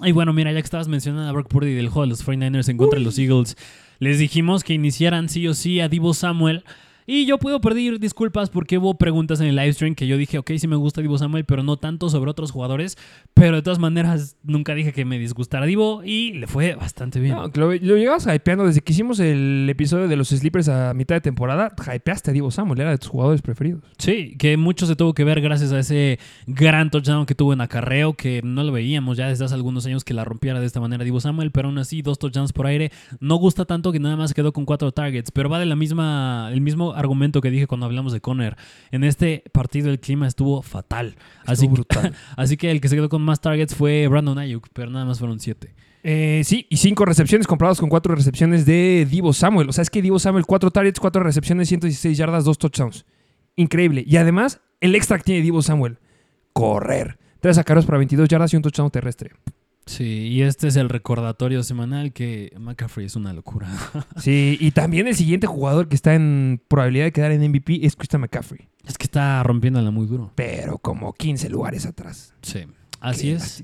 [0.03, 2.69] y bueno, mira, ya que estabas mencionando a Brock Purdy del juego de los 49ers
[2.69, 3.57] en contra de los Eagles,
[3.99, 6.63] les dijimos que iniciaran sí o sí a Divo Samuel.
[7.05, 10.37] Y yo puedo pedir disculpas porque hubo preguntas en el live stream que yo dije,
[10.37, 12.97] ok, sí me gusta Divo Samuel, pero no tanto sobre otros jugadores.
[13.33, 17.35] Pero de todas maneras, nunca dije que me disgustara Divo y le fue bastante bien.
[17.35, 21.15] No, lo, lo llevabas hypeando desde que hicimos el episodio de los Sleepers a mitad
[21.15, 21.73] de temporada.
[21.77, 23.83] Hypeaste a Divo Samuel, era de tus jugadores preferidos.
[23.97, 27.61] Sí, que mucho se tuvo que ver gracias a ese gran touchdown que tuvo en
[27.61, 30.79] acarreo, que no lo veíamos ya desde hace algunos años que la rompiera de esta
[30.79, 32.91] manera Divo Samuel, pero aún así dos touchdowns por aire.
[33.19, 36.49] No gusta tanto que nada más quedó con cuatro targets, pero va de la misma,
[36.51, 38.57] el mismo argumento que dije cuando hablamos de Conner.
[38.91, 41.15] En este partido el clima estuvo fatal.
[41.45, 42.13] Así, brutal.
[42.37, 45.19] así que el que se quedó con más targets fue Brandon Ayuk, pero nada más
[45.19, 45.73] fueron siete.
[46.03, 49.69] Eh, sí, y cinco recepciones comparados con cuatro recepciones de Divo Samuel.
[49.69, 53.05] O sea, es que Divo Samuel, cuatro targets, cuatro recepciones, 116 yardas, dos touchdowns.
[53.55, 54.03] Increíble.
[54.05, 55.99] Y además, el extra que tiene Divo Samuel,
[56.51, 57.17] correr.
[57.39, 59.31] Tres acarreos para 22 yardas y un touchdown terrestre.
[59.85, 63.67] Sí, y este es el recordatorio semanal que McCaffrey es una locura.
[64.17, 67.95] Sí, y también el siguiente jugador que está en probabilidad de quedar en MVP es
[67.95, 68.69] Christian McCaffrey.
[68.85, 70.31] es que está rompiéndola muy duro.
[70.35, 72.33] Pero como 15 lugares atrás.
[72.41, 72.61] Sí,
[73.01, 73.63] así Qué es.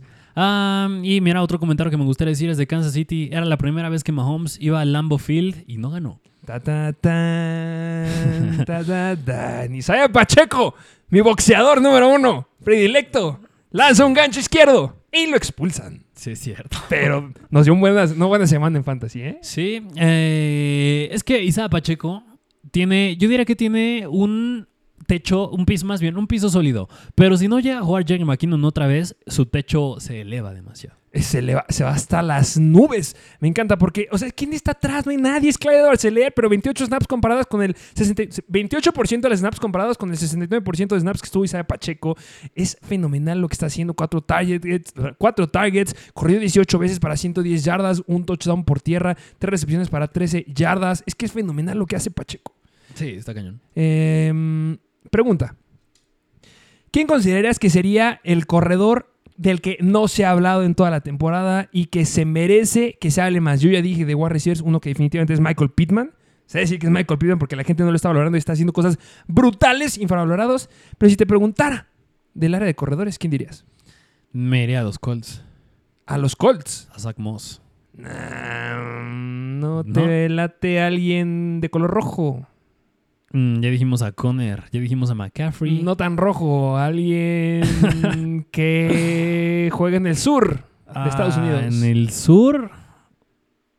[1.03, 3.29] y mira, otro comentario que me gustaría decir es de Kansas City.
[3.31, 6.19] Era la primera vez que Mahomes iba al Lambo Field y no ganó.
[6.45, 9.75] Ta, ta, tan, ta, ta, tan.
[9.75, 10.73] Isaiah Pacheco,
[11.09, 13.39] mi boxeador número uno, predilecto,
[13.71, 16.05] lanza un gancho izquierdo y lo expulsan.
[16.13, 16.77] Sí, es cierto.
[16.89, 19.39] Pero nos dio un buena, no buena semana en fantasy, ¿eh?
[19.41, 22.23] Sí, eh, es que Isaiah Pacheco
[22.71, 24.67] tiene, yo diría que tiene un
[25.07, 26.87] techo, un piso más bien, un piso sólido.
[27.15, 30.98] Pero si no llega a jugar Jerry McKinnon otra vez, su techo se eleva demasiado.
[31.13, 33.15] Se, le va, se va hasta las nubes.
[33.39, 35.05] Me encanta porque, o sea, ¿quién está atrás?
[35.05, 35.49] No hay nadie.
[35.49, 39.97] Es Clyde Arcelor, pero 28 snaps comparadas con el 60, 28% de las snaps comparadas
[39.97, 42.15] con el 69% de snaps que estuvo Isaiah Pacheco.
[42.53, 43.95] Es fenomenal lo que está haciendo.
[43.95, 49.49] Cuatro targets, cuatro targets, corrió 18 veces para 110 yardas, un touchdown por tierra, tres
[49.49, 51.03] recepciones para 13 yardas.
[51.07, 52.53] Es que es fenomenal lo que hace Pacheco.
[52.93, 53.59] Sí, está cañón.
[53.73, 54.77] Em,
[55.09, 55.55] pregunta.
[56.91, 60.99] ¿Quién consideras que sería el corredor del que no se ha hablado en toda la
[60.99, 63.61] temporada y que se merece que se hable más?
[63.61, 66.11] Yo ya dije de wide receivers, uno que definitivamente es Michael Pittman.
[66.45, 68.53] Se decir que es Michael Pittman porque la gente no lo está valorando y está
[68.53, 68.97] haciendo cosas
[69.27, 70.69] brutales, infravalorados.
[70.97, 71.87] Pero si te preguntara
[72.33, 73.65] del área de corredores, ¿quién dirías?
[74.31, 75.43] Me iré a los Colts,
[76.05, 76.89] A los Colts.
[76.93, 77.61] a Zach Moss.
[77.93, 82.47] Nah, no te late alguien de color rojo.
[83.31, 85.83] Mm, ya dijimos a Conner, ya dijimos a McCaffrey.
[85.83, 87.61] No tan rojo, alguien
[88.51, 90.63] que juega en el sur
[90.93, 91.61] de Estados Ah, Unidos.
[91.63, 92.71] En el sur.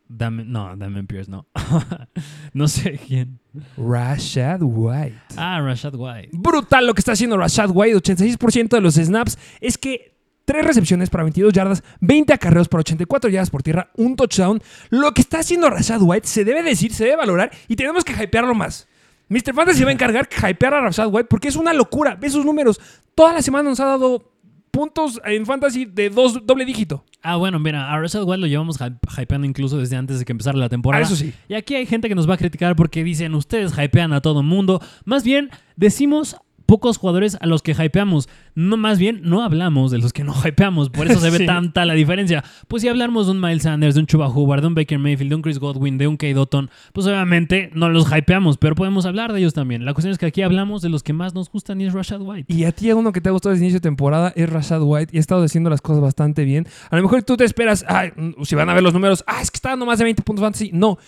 [0.08, 1.46] Dame, no, Damien Pierce, no.
[2.52, 3.38] no sé quién.
[3.76, 5.16] Rashad White.
[5.36, 6.30] Ah, Rashad White.
[6.32, 7.96] Brutal lo que está haciendo Rashad White.
[7.96, 9.38] 86% de los snaps.
[9.60, 14.16] Es que 3 recepciones para 22 yardas, 20 acarreos para 84 yardas por tierra, un
[14.16, 14.60] touchdown.
[14.90, 18.12] Lo que está haciendo Rashad White se debe decir, se debe valorar y tenemos que
[18.12, 18.88] hypearlo más.
[19.30, 19.54] Mr.
[19.54, 22.16] Fantasy va a encargar que hypear a Rashad White porque es una locura.
[22.16, 22.78] Ve sus números.
[23.14, 24.30] Toda la semana nos ha dado
[24.70, 27.04] puntos en Fantasy de dos, doble dígito.
[27.22, 30.32] Ah, bueno, mira, a Rashad White lo llevamos hy- hypeando incluso desde antes de que
[30.32, 31.02] empezara la temporada.
[31.04, 31.32] Ah, eso sí.
[31.48, 34.42] Y aquí hay gente que nos va a criticar porque dicen, ustedes hypean a todo
[34.42, 34.80] mundo.
[35.04, 36.36] Más bien, decimos
[36.70, 38.28] pocos jugadores a los que hypeamos.
[38.54, 40.88] No, más bien, no hablamos de los que no hypeamos.
[40.88, 41.46] Por eso se ve Sí.
[41.46, 42.44] tanta la diferencia.
[42.68, 45.30] Pues si hablamos de un Miles Sanders, de un Chuba Hubbard, de un Baker Mayfield,
[45.30, 49.04] de un Chris Godwin, de un Kate Dotton, pues obviamente no los hypeamos, pero podemos
[49.04, 49.84] hablar de ellos también.
[49.84, 52.20] La cuestión es que aquí hablamos de los que más nos gustan y es Rashad
[52.22, 52.54] White.
[52.54, 54.80] Y a ti uno que te ha gustado desde el inicio de temporada es Rashad
[54.82, 56.68] White y ha estado haciendo las cosas bastante bien.
[56.90, 59.42] A lo mejor tú te esperas, ay, mm, si van a ver los números, ah,
[59.42, 60.70] es que está dando más de 20 puntos fantasy.
[60.72, 60.98] No,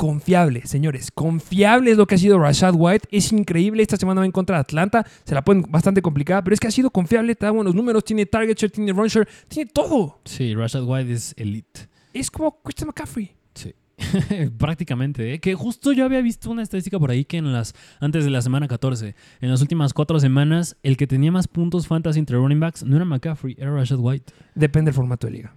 [0.00, 1.10] confiable, señores.
[1.10, 3.06] Confiable es lo que ha sido Rashad White.
[3.10, 3.82] Es increíble.
[3.82, 5.06] Esta semana va en contra de Atlanta.
[5.24, 7.34] Se la ponen bastante complicada, pero es que ha sido confiable.
[7.34, 8.02] Te da buenos números.
[8.02, 10.20] Tiene target share, tiene run share, tiene todo.
[10.24, 11.82] Sí, Rashad White es elite.
[12.14, 13.34] Es como Christian McCaffrey.
[13.52, 13.74] Sí.
[14.58, 15.38] Prácticamente, ¿eh?
[15.38, 18.40] que justo yo había visto una estadística por ahí que en las antes de la
[18.40, 22.58] semana 14, en las últimas cuatro semanas, el que tenía más puntos fantasy entre running
[22.58, 24.32] backs no era McCaffrey, era Rashad White.
[24.54, 25.54] Depende del formato de liga.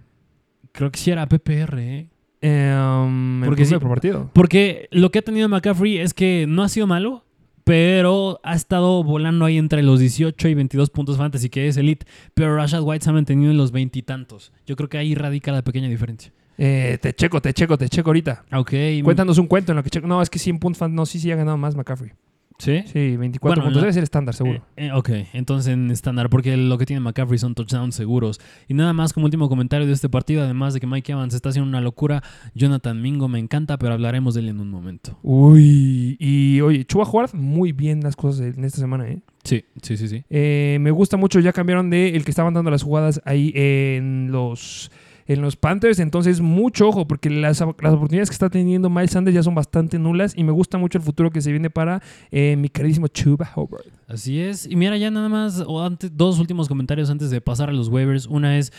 [0.72, 2.10] Creo que sí era PPR, ¿eh?
[2.46, 3.74] Em, Porque sí.
[3.78, 4.30] por partido.
[4.34, 7.24] Porque lo que ha tenido McCaffrey es que no ha sido malo,
[7.64, 12.06] pero ha estado volando ahí entre los 18 y 22 puntos fantasy, que es elite.
[12.34, 14.52] Pero Rashad White se ha mantenido en los veintitantos.
[14.66, 16.32] Yo creo que ahí radica la pequeña diferencia.
[16.58, 18.44] Eh, te checo, te checo, te checo ahorita.
[18.52, 18.72] Ok.
[19.02, 20.06] Cuéntanos un cuento en lo que checo.
[20.06, 20.94] No, es que 100 puntos fan.
[20.94, 22.12] No, sí, sí ha ganado más McCaffrey.
[22.58, 22.82] ¿Sí?
[22.86, 24.64] Sí, 24 Bueno, Debe ser estándar, seguro.
[24.76, 28.40] Eh, eh, ok, entonces en estándar, porque lo que tiene McCaffrey son touchdowns seguros.
[28.68, 31.48] Y nada más como último comentario de este partido, además de que Mike Evans está
[31.48, 32.22] haciendo una locura,
[32.54, 35.18] Jonathan Mingo me encanta, pero hablaremos de él en un momento.
[35.22, 39.20] Uy, y oye, Chuba Hubbard, muy bien las cosas en esta semana, ¿eh?
[39.42, 40.24] Sí, sí, sí, sí.
[40.30, 44.28] Eh, me gusta mucho, ya cambiaron de el que estaban dando las jugadas ahí en
[44.30, 44.90] los,
[45.26, 49.34] en los Panthers, entonces mucho ojo, porque las, las oportunidades que está teniendo Miles Sanders
[49.34, 52.56] ya son bastante nulas y me gusta mucho el futuro que se viene para eh,
[52.56, 53.86] mi queridísimo Chuba Hubbard.
[54.06, 54.66] Así es.
[54.66, 57.88] Y mira, ya nada más, o antes, dos últimos comentarios antes de pasar a los
[57.88, 58.26] waivers.
[58.26, 58.72] Una es,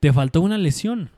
[0.00, 1.10] te faltó una lesión,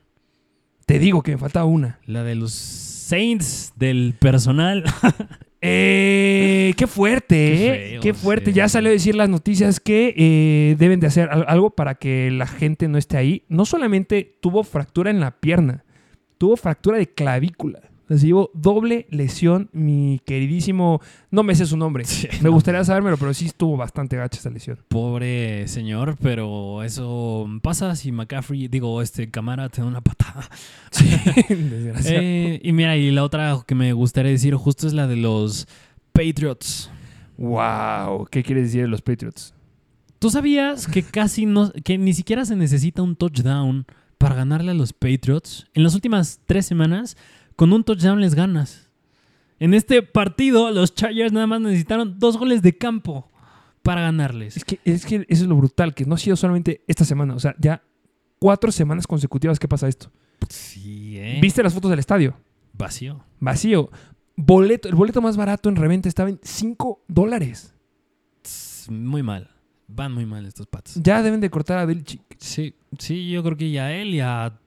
[0.86, 1.98] Te digo que me faltaba una.
[2.06, 4.84] la de los Saints del personal.
[5.62, 7.88] Eh, qué fuerte, Qué ¿eh?
[7.90, 8.46] feo, Qué fuerte.
[8.50, 8.56] sí.
[8.56, 12.30] Ya salió a decir las noticias que eh, deben de hacer al- algo para que
[12.30, 13.44] la gente no esté ahí.
[13.48, 15.84] No solamente tuvo fractura en la pierna,
[16.38, 17.80] tuvo fractura de clavícula.
[18.10, 21.00] Recibió doble lesión, mi queridísimo.
[21.30, 22.02] No me sé su nombre.
[22.42, 24.80] me gustaría sabérmelo, pero sí estuvo bastante gacha esa lesión.
[24.88, 30.50] Pobre señor, pero eso pasa si McCaffrey, digo, este Camara te da una patada.
[31.48, 32.18] Desgraciado.
[32.20, 35.68] Eh, y mira, y la otra que me gustaría decir justo es la de los
[36.10, 36.90] Patriots.
[37.38, 38.26] wow.
[38.28, 39.54] ¿Qué quieres decir de los Patriots?
[40.18, 43.86] ¿Tú sabías que casi no, que ni siquiera se necesita un touchdown
[44.20, 45.66] para ganarle a los Patriots.
[45.72, 47.16] En las últimas tres semanas,
[47.60, 48.88] con un touchdown les ganas.
[49.58, 53.28] En este partido, los Chargers nada más necesitaron dos goles de campo
[53.82, 54.56] para ganarles.
[54.56, 57.34] Es que, es que eso es lo brutal, que no ha sido solamente esta semana.
[57.34, 57.82] O sea, ya
[58.38, 60.10] cuatro semanas consecutivas que pasa esto.
[60.48, 61.38] Sí, ¿eh?
[61.42, 62.34] ¿Viste las fotos del estadio?
[62.72, 63.22] Vacío.
[63.40, 63.90] Vacío.
[64.36, 67.74] Boleto, el boleto más barato en reventa estaba en 5 dólares.
[68.88, 69.50] Muy mal.
[69.86, 70.94] Van muy mal estos Pats.
[70.94, 72.22] Ya deben de cortar a Belichick.
[72.38, 74.58] Sí, sí, yo creo que ya él y a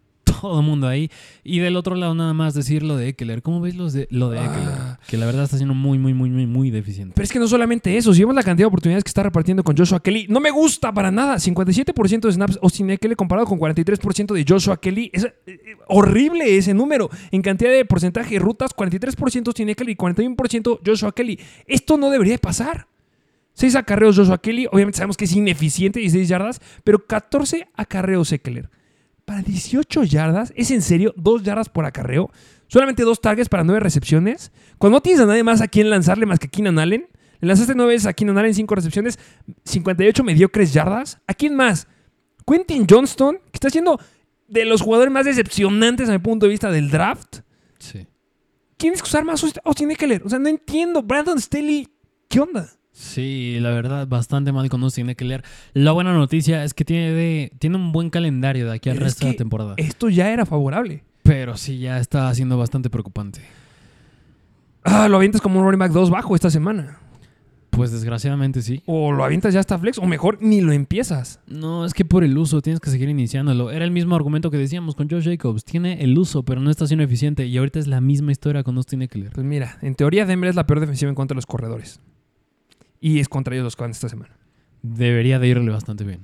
[0.50, 1.10] todo el mundo ahí.
[1.46, 3.42] Y del otro lado nada más decir lo de Eckler.
[3.42, 4.68] ¿Cómo ves los de, lo de Eckler?
[4.68, 5.00] Ah.
[5.08, 7.14] Que la verdad está siendo muy, muy, muy, muy, muy deficiente.
[7.16, 9.64] Pero es que no solamente eso, si vemos la cantidad de oportunidades que está repartiendo
[9.64, 11.36] con Joshua Kelly, no me gusta para nada.
[11.38, 15.12] 57% de snaps Austin Eckler comparado con 43% de Joshua Kelly.
[15.14, 17.10] Es eh, horrible ese número.
[17.32, 21.40] En cantidad de porcentaje de rutas, 43% Austin Eckler y 41% Joshua Kelly.
[21.68, 22.88] Esto no debería de pasar.
[23.54, 28.70] 6 acarreos Joshua Kelly, obviamente sabemos que es ineficiente, 16 yardas, pero 14 acarreos Eckler.
[29.26, 31.14] Para 18 yardas, ¿es en serio?
[31.16, 32.30] ¿2 yardas por acarreo?
[32.68, 34.52] Solamente dos targets para 9 recepciones.
[34.78, 37.08] Cuando no tienes a nadie más a quien lanzarle más que a Keenan Allen,
[37.40, 39.20] le lanzaste 9 veces a Keenan Allen, 5 recepciones,
[39.66, 41.20] 58 mediocres yardas.
[41.28, 41.88] ¿A quién más?
[42.46, 44.00] Quentin Johnston, que está siendo
[44.48, 47.40] de los jugadores más decepcionantes a mi punto de vista del draft.
[47.80, 48.08] Sí.
[48.78, 50.22] ¿Quién es que usar más Austin Eckler?
[50.26, 51.02] O sea, no entiendo.
[51.02, 51.88] Brandon Staley,
[52.28, 52.70] ¿qué onda?
[52.94, 55.44] Sí, la verdad, bastante mal con Austin Eckler.
[55.74, 59.08] La buena noticia es que tiene, de- tiene un buen calendario de aquí al Pero
[59.08, 59.74] es resto de la que temporada.
[59.78, 61.04] Esto ya era favorable.
[61.24, 63.42] Pero sí, ya está siendo bastante preocupante.
[64.84, 67.00] Ah, lo avientas como un running back 2 bajo esta semana.
[67.72, 68.84] Pues desgraciadamente sí.
[68.86, 71.40] O lo avientas ya hasta flex, o mejor, ni lo empiezas.
[71.48, 73.72] No, es que por el uso tienes que seguir iniciándolo.
[73.72, 75.64] Era el mismo argumento que decíamos con Josh Jacobs.
[75.66, 77.48] Tiene el uso, pero no está siendo eficiente.
[77.48, 79.32] Y ahorita es la misma historia con Austin Eckler.
[79.32, 82.00] Pues mira, en teoría Denver es la peor defensiva en contra de los corredores.
[83.04, 84.34] Y es contra ellos los que van esta semana.
[84.82, 86.22] Debería de irle bastante bien.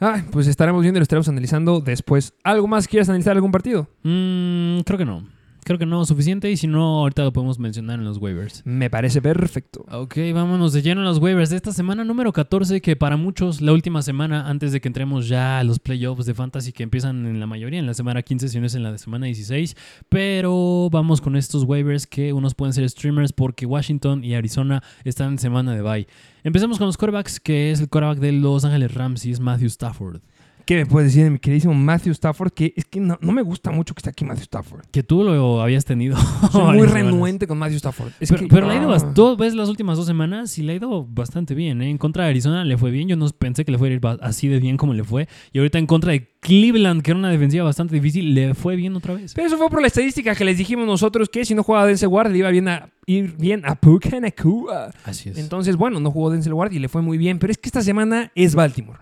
[0.00, 2.32] Ah, pues estaremos viendo y lo estaremos analizando después.
[2.42, 3.90] ¿Algo más quieres analizar algún partido?
[4.04, 5.28] Mm, creo que no.
[5.64, 6.50] Creo que no suficiente.
[6.50, 8.62] Y si no, ahorita lo podemos mencionar en los waivers.
[8.64, 9.84] Me parece perfecto.
[9.90, 13.60] Ok, vámonos de lleno a los waivers de esta semana número 14, que para muchos
[13.60, 17.26] la última semana antes de que entremos ya a los playoffs de Fantasy que empiezan
[17.26, 19.76] en la mayoría en la semana 15, si no es en la de semana 16.
[20.08, 25.32] Pero vamos con estos waivers que unos pueden ser streamers porque Washington y Arizona están
[25.32, 26.06] en semana de bye.
[26.42, 29.68] Empecemos con los quarterbacks, que es el quarterback de Los Ángeles Rams y es Matthew
[29.68, 30.20] Stafford.
[30.66, 32.50] ¿Qué me puedes decir de mi queridísimo Matthew Stafford?
[32.52, 34.84] Que es que no, no me gusta mucho que esté aquí Matthew Stafford.
[34.90, 36.16] Que tú lo habías tenido.
[36.52, 38.12] Soy muy renuente con Matthew Stafford.
[38.20, 40.62] Es pero, que- pero le ha ido bast- tú ves las últimas dos semanas y
[40.62, 41.82] le ha ido bastante bien.
[41.82, 41.90] ¿eh?
[41.90, 43.08] En contra de Arizona le fue bien.
[43.08, 45.28] Yo no pensé que le fuera a ir así de bien como le fue.
[45.52, 48.94] Y ahorita en contra de Cleveland, que era una defensiva bastante difícil, le fue bien
[48.96, 49.34] otra vez.
[49.34, 52.08] Pero eso fue por la estadística que les dijimos nosotros que si no jugaba Denzel
[52.08, 54.90] Ward le iba bien a ir bien a Puka Nakua.
[55.04, 55.38] Así es.
[55.38, 57.38] Entonces, bueno, no jugó Denzel Ward y le fue muy bien.
[57.38, 58.98] Pero es que esta semana es Baltimore.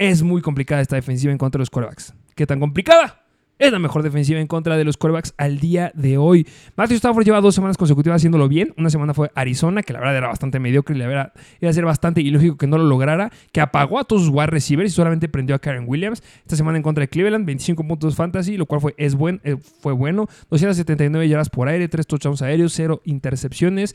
[0.00, 2.14] Es muy complicada esta defensiva en contra de los quarterbacks.
[2.34, 3.26] ¿Qué tan complicada?
[3.58, 6.48] Es la mejor defensiva en contra de los quarterbacks al día de hoy.
[6.74, 8.72] Matthew Stafford lleva dos semanas consecutivas haciéndolo bien.
[8.78, 11.74] Una semana fue Arizona, que la verdad era bastante mediocre y la verdad iba a
[11.74, 14.94] ser bastante ilógico que no lo lograra, que apagó a todos sus wide receivers y
[14.94, 16.22] solamente prendió a Karen Williams.
[16.38, 19.58] Esta semana en contra de Cleveland, 25 puntos fantasy, lo cual fue, es buen, eh,
[19.58, 20.28] fue bueno.
[20.48, 23.94] 279 yardas por aire, 3 touchdowns aéreos, 0 intercepciones.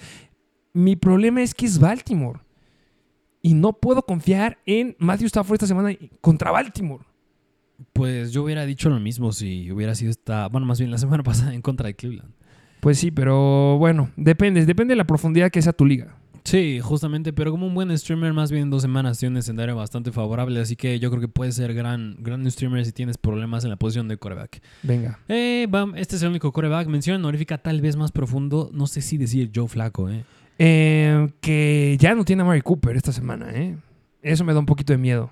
[0.71, 2.44] Mi problema es que es Baltimore.
[3.45, 7.03] Y no puedo confiar en Matthew Stafford esta semana contra Baltimore.
[7.93, 11.21] Pues yo hubiera dicho lo mismo si hubiera sido esta, bueno, más bien la semana
[11.23, 12.31] pasada en contra de Cleveland.
[12.79, 16.15] Pues sí, pero bueno, depende, depende de la profundidad que sea tu liga.
[16.43, 19.75] Sí, justamente, pero como un buen streamer, más bien en dos semanas tiene un escenario
[19.75, 23.63] bastante favorable, así que yo creo que puede ser gran, gran streamer si tienes problemas
[23.63, 24.59] en la posición de quarterback.
[24.81, 25.19] Venga.
[25.27, 26.87] Eh, bam, este es el único quarterback.
[26.87, 28.71] Mención honorífica tal vez más profundo.
[28.73, 30.25] No sé si decir Joe Flaco, ¿eh?
[30.57, 33.75] Eh, que ya no tiene a Mary Cooper esta semana, ¿eh?
[34.21, 35.31] Eso me da un poquito de miedo.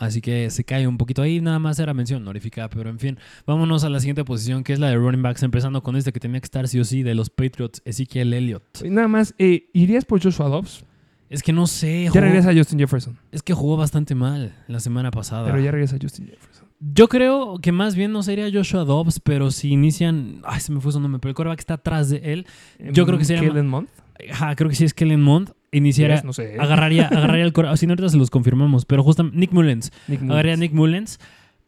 [0.00, 1.40] Así que se cae un poquito ahí.
[1.40, 3.16] Nada más era mención honorífica, pero en fin.
[3.46, 6.18] Vámonos a la siguiente posición, que es la de running backs, empezando con este que
[6.18, 8.64] tenía que estar sí o sí de los Patriots, Ezekiel Elliott.
[8.84, 10.84] Nada más, eh, ¿irías por Joshua Dobbs?
[11.30, 13.18] Es que no sé, Ya jugó- regresa Justin Jefferson.
[13.32, 15.46] es que jugó bastante mal la semana pasada.
[15.46, 16.68] Pero ya regresa Justin Jefferson.
[16.80, 20.42] Yo creo que más bien no sería Joshua Dobbs, pero si inician.
[20.44, 22.46] Ay, se me fue su nombre, pero el quarterback está atrás de él.
[22.92, 23.88] Yo creo que sería- Kellen Mond.
[24.30, 26.22] Ajá, creo que si es Kellen Mond, iniciara.
[26.22, 26.56] No sé.
[26.58, 27.78] Agarraría, agarraría el quarterback.
[27.78, 28.84] Si no, ahorita se los confirmamos.
[28.84, 29.92] Pero justamente Nick Mullens.
[30.08, 30.56] Nick Agarraría a.
[30.56, 31.18] Nick Mullens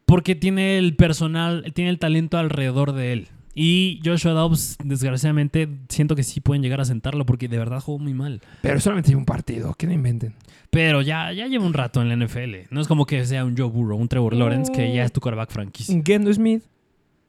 [0.07, 3.27] porque tiene el personal, tiene el talento alrededor de él.
[3.53, 7.99] Y Joshua Dobbs, desgraciadamente, siento que sí pueden llegar a sentarlo porque de verdad jugó
[7.99, 8.39] muy mal.
[8.61, 10.35] Pero solamente hay un partido, que no inventen.
[10.69, 12.67] Pero ya, ya lleva un rato en la NFL.
[12.69, 15.19] No es como que sea un Joe Burrow, un Trevor Lawrence, que ya es tu
[15.19, 16.01] quarterback franquicia.
[16.05, 16.63] Gendo Smith.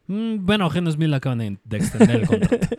[0.08, 2.66] Mm, bueno, Geno Smith acaban de, de extender el contrato.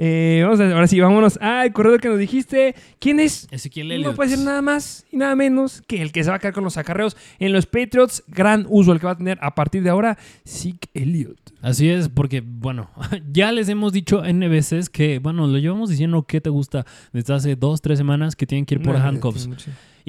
[0.00, 2.76] Eh, vamos a, ahora sí, vámonos al corredor que nos dijiste.
[3.00, 3.48] ¿Quién es?
[3.50, 4.14] Ezequiel No Elliott.
[4.14, 6.62] puede ser nada más y nada menos que el que se va a quedar con
[6.62, 8.22] los acarreos en los Patriots.
[8.28, 11.38] Gran uso el que va a tener a partir de ahora, Zeke Elliott.
[11.62, 12.90] Así es, porque, bueno,
[13.32, 17.34] ya les hemos dicho en veces que, bueno, lo llevamos diciendo que te gusta desde
[17.34, 19.48] hace dos, tres semanas que tienen que ir por Nah, handcuffs.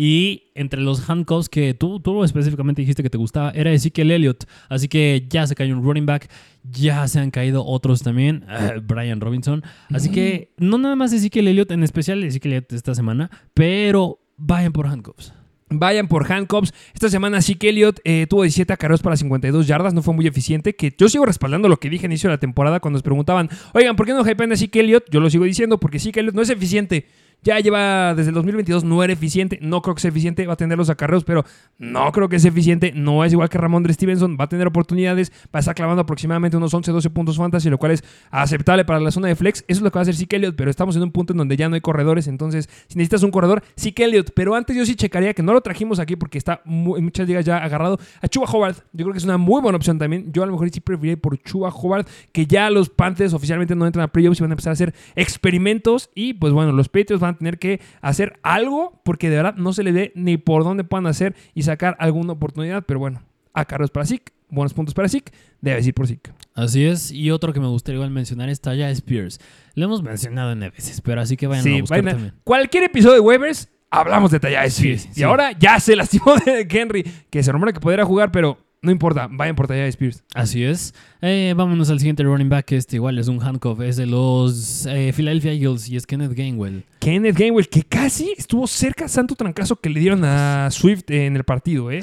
[0.01, 4.45] Y entre los handcuffs que tú, tú específicamente dijiste que te gustaba, era Ezekiel Elliott.
[4.69, 6.29] Así que ya se cayó un running back,
[6.63, 8.45] ya se han caído otros también,
[8.87, 9.61] Brian Robinson.
[9.93, 14.71] Así que no nada más Ezekiel Elliott, en especial Ezekiel Elliott esta semana, pero vayan
[14.71, 15.33] por handcuffs.
[15.69, 16.73] Vayan por handcuffs.
[16.93, 20.75] Esta semana Zeke Elliott eh, tuvo 17 acarreos para 52 yardas, no fue muy eficiente.
[20.75, 23.49] Que yo sigo respaldando lo que dije al inicio de la temporada cuando nos preguntaban,
[23.73, 25.05] oigan, ¿por qué no hypean a Zeke Elliott?
[25.11, 27.05] Yo lo sigo diciendo porque Zeke Elliott no es eficiente.
[27.41, 29.59] Ya lleva desde el 2022, no era eficiente.
[29.61, 30.45] No creo que sea eficiente.
[30.45, 31.45] Va a tener los acarreos, pero
[31.77, 32.91] no creo que sea eficiente.
[32.93, 34.37] No es igual que Ramondre Stevenson.
[34.39, 35.31] Va a tener oportunidades.
[35.53, 38.99] Va a estar clavando aproximadamente unos 11, 12 puntos fantasy, lo cual es aceptable para
[38.99, 39.63] la zona de flex.
[39.67, 41.37] Eso es lo que va a hacer Zeke Elliott, pero estamos en un punto en
[41.37, 42.27] donde ya no hay corredores.
[42.27, 44.31] Entonces, si necesitas un corredor, Zeke Elliott.
[44.33, 47.45] Pero antes yo sí checaría que no lo trajimos aquí porque está en muchas ligas
[47.45, 48.75] ya agarrado a Chuba Howard.
[48.91, 50.31] Yo creo que es una muy buena opción también.
[50.33, 53.75] Yo a lo mejor sí preferiría ir por Chuba Howard, que ya los Panthers oficialmente
[53.75, 56.09] no entran a playoffs y van a empezar a hacer experimentos.
[56.13, 59.73] Y pues bueno, los Patriots van a tener que hacer algo porque de verdad no
[59.73, 62.83] se le ve ni por dónde puedan hacer y sacar alguna oportunidad.
[62.85, 63.21] Pero bueno,
[63.53, 66.31] a carros para Zeke, buenos puntos para Zeke, debes ir por Zeke.
[66.55, 69.39] Así es, y otro que me gustaría igual mencionar es Taya Spears.
[69.75, 72.33] Lo hemos mencionado en veces, pero así que vayan a buscar vayan a- también.
[72.43, 75.03] cualquier episodio de waivers hablamos de Taya Spears.
[75.11, 75.21] sí.
[75.21, 78.91] Y ahora ya se lastimó de Henry, que se rumora que podría jugar, pero no
[78.91, 80.23] importa, vayan por Taya Spears.
[80.33, 80.93] Así es.
[81.21, 84.85] Eh, vámonos al siguiente running back, que este igual es un handcuff, es de los
[84.85, 86.85] eh, Philadelphia Eagles y es Kenneth Gainwell.
[86.99, 91.43] Kenneth Gainwell, que casi estuvo cerca santo trancazo que le dieron a Swift en el
[91.43, 92.01] partido, ¿eh?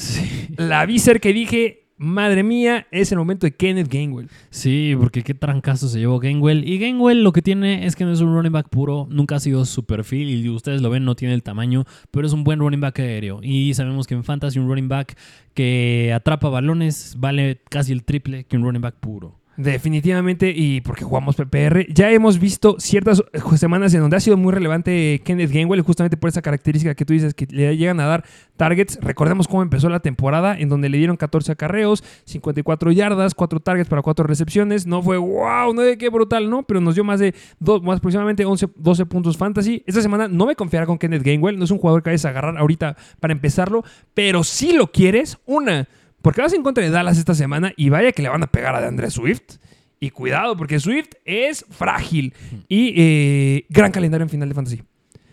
[0.57, 4.29] La vi cerca y dije, madre mía, es el momento de Kenneth Gainwell.
[4.51, 6.69] Sí, porque qué trancazo se llevó Gainwell.
[6.69, 9.41] Y Gainwell lo que tiene es que no es un running back puro, nunca ha
[9.41, 12.59] sido su perfil y ustedes lo ven, no tiene el tamaño, pero es un buen
[12.59, 13.41] running back aéreo.
[13.43, 15.17] Y sabemos que en Fantasy un running back
[15.55, 19.39] que atrapa balones vale casi el triple que un running back puro.
[19.57, 23.23] Definitivamente, y porque jugamos PPR, ya hemos visto ciertas
[23.57, 27.15] semanas en donde ha sido muy relevante Kenneth Gainwell, justamente por esa característica que tú
[27.15, 28.25] dices, que le llegan a dar
[28.59, 28.99] targets.
[29.01, 33.89] Recordemos cómo empezó la temporada, en donde le dieron 14 acarreos, 54 yardas, 4 targets
[33.89, 34.87] para 4 recepciones.
[34.87, 36.63] No fue wow, no de qué brutal, ¿no?
[36.65, 39.83] Pero nos dio más de dos, más aproximadamente 11, 12 puntos fantasy.
[39.87, 42.29] Esta semana no me confiará con Kenneth Gainwell, no es un jugador que vayas a
[42.29, 45.89] agarrar ahorita para empezarlo, pero si lo quieres, una.
[46.27, 48.75] Porque vas en contra de Dallas esta semana y vaya que le van a pegar
[48.75, 49.59] a DeAndre Swift.
[50.01, 52.35] Y cuidado, porque Swift es frágil.
[52.67, 54.83] Y eh, gran calendario en final de fantasy.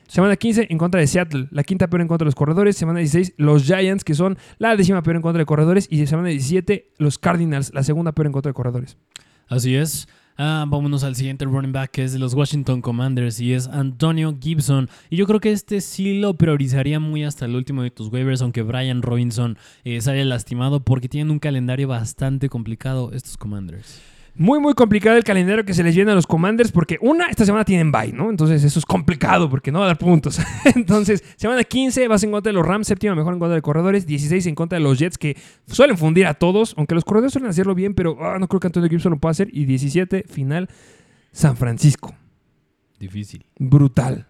[0.06, 2.77] Semana 15 en contra de Seattle, la quinta peor en contra de los corredores.
[2.77, 5.88] Semana 16 los Giants, que son la décima peor en contra de corredores.
[5.89, 8.95] Y semana 17 los Cardinals, la segunda peor en contra de corredores.
[9.47, 10.08] Así es.
[10.36, 14.36] Ah, vámonos al siguiente running back que es de los Washington Commanders y es Antonio
[14.39, 14.89] Gibson.
[15.12, 18.41] Y yo creo que este sí lo priorizaría muy hasta el último de tus waivers,
[18.41, 24.02] aunque Brian Robinson eh, sale lastimado porque tienen un calendario bastante complicado estos Commanders.
[24.36, 27.46] Muy, muy complicado el calendario que se les viene a los Commanders porque una, esta
[27.46, 28.32] semana tienen bye, ¿no?
[28.32, 30.39] Entonces eso es complicado porque no va a dar puntos.
[30.76, 34.08] Entonces, semana 15 vas en contra de los Rams, séptima mejor en contra de corredores,
[34.08, 37.50] 16 en contra de los Jets que suelen fundir a todos, aunque los corredores suelen
[37.50, 39.50] hacerlo bien, pero ah, no creo que Antonio Gibson lo pueda hacer.
[39.52, 40.67] Y 17, final,
[41.32, 42.15] San Francisco.
[43.00, 43.46] Difícil.
[43.60, 44.28] Brutal.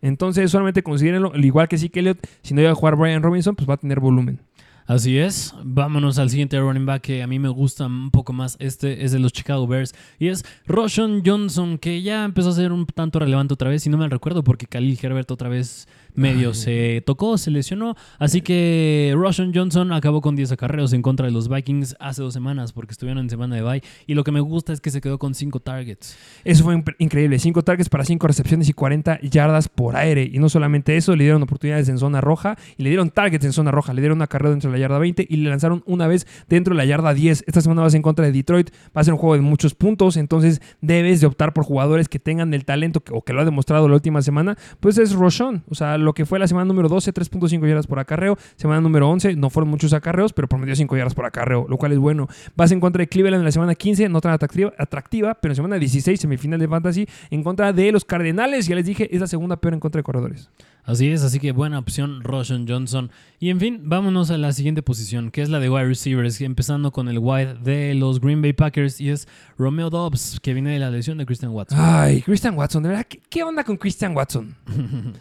[0.00, 3.22] Entonces solamente considérenlo, al igual que sí que Elliott, si no llega a jugar Brian
[3.22, 4.40] Robinson, pues va a tener volumen.
[4.86, 5.54] Así es.
[5.62, 8.56] Vámonos al siguiente running back que a mí me gusta un poco más.
[8.58, 12.72] Este es de los Chicago Bears y es Roshan Johnson, que ya empezó a ser
[12.72, 13.82] un tanto relevante otra vez.
[13.82, 17.96] Si no me recuerdo, porque Khalil Herbert otra vez medio se tocó, se lesionó.
[18.18, 22.32] Así que Roshan Johnson acabó con 10 acarreos en contra de los Vikings hace dos
[22.34, 23.82] semanas, porque estuvieron en semana de bye.
[24.06, 26.16] Y lo que me gusta es que se quedó con 5 targets.
[26.44, 27.38] Eso fue increíble.
[27.38, 30.28] 5 targets para 5 recepciones y 40 yardas por aire.
[30.32, 33.52] Y no solamente eso, le dieron oportunidades en zona roja y le dieron targets en
[33.52, 33.92] zona roja.
[33.92, 36.74] Le dieron una carrera dentro de la yarda 20 y le lanzaron una vez dentro
[36.74, 37.44] de la yarda 10.
[37.46, 38.70] Esta semana vas en contra de Detroit.
[38.96, 40.16] Va a ser un juego de muchos puntos.
[40.16, 43.44] Entonces debes de optar por jugadores que tengan el talento que- o que lo ha
[43.44, 44.56] demostrado la última semana.
[44.80, 45.64] Pues es Roshon.
[45.68, 48.36] O sea, lo que fue la semana número 12, 3.5 yardas por acarreo.
[48.56, 51.92] Semana número 11, no fueron muchos acarreos, pero promedió 5 yardas por acarreo, lo cual
[51.92, 52.28] es bueno.
[52.56, 55.56] Vas en contra de Cleveland en la semana 15, no tan atractiva, atractiva pero en
[55.56, 58.66] semana 16, semifinal de Fantasy, en contra de los Cardenales.
[58.66, 60.50] Ya les dije, es la segunda peor en contra de corredores.
[60.84, 63.10] Así es, así que buena opción Roshan Johnson.
[63.38, 66.90] Y en fin, vámonos a la siguiente posición, que es la de wide receivers, empezando
[66.90, 70.80] con el wide de los Green Bay Packers y es Romeo Dobbs, que viene de
[70.80, 71.78] la lesión de Christian Watson.
[71.80, 74.56] Ay, Christian Watson, de verdad, ¿qué, qué onda con Christian Watson?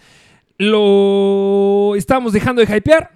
[0.62, 3.10] Lo estamos dejando de hypear.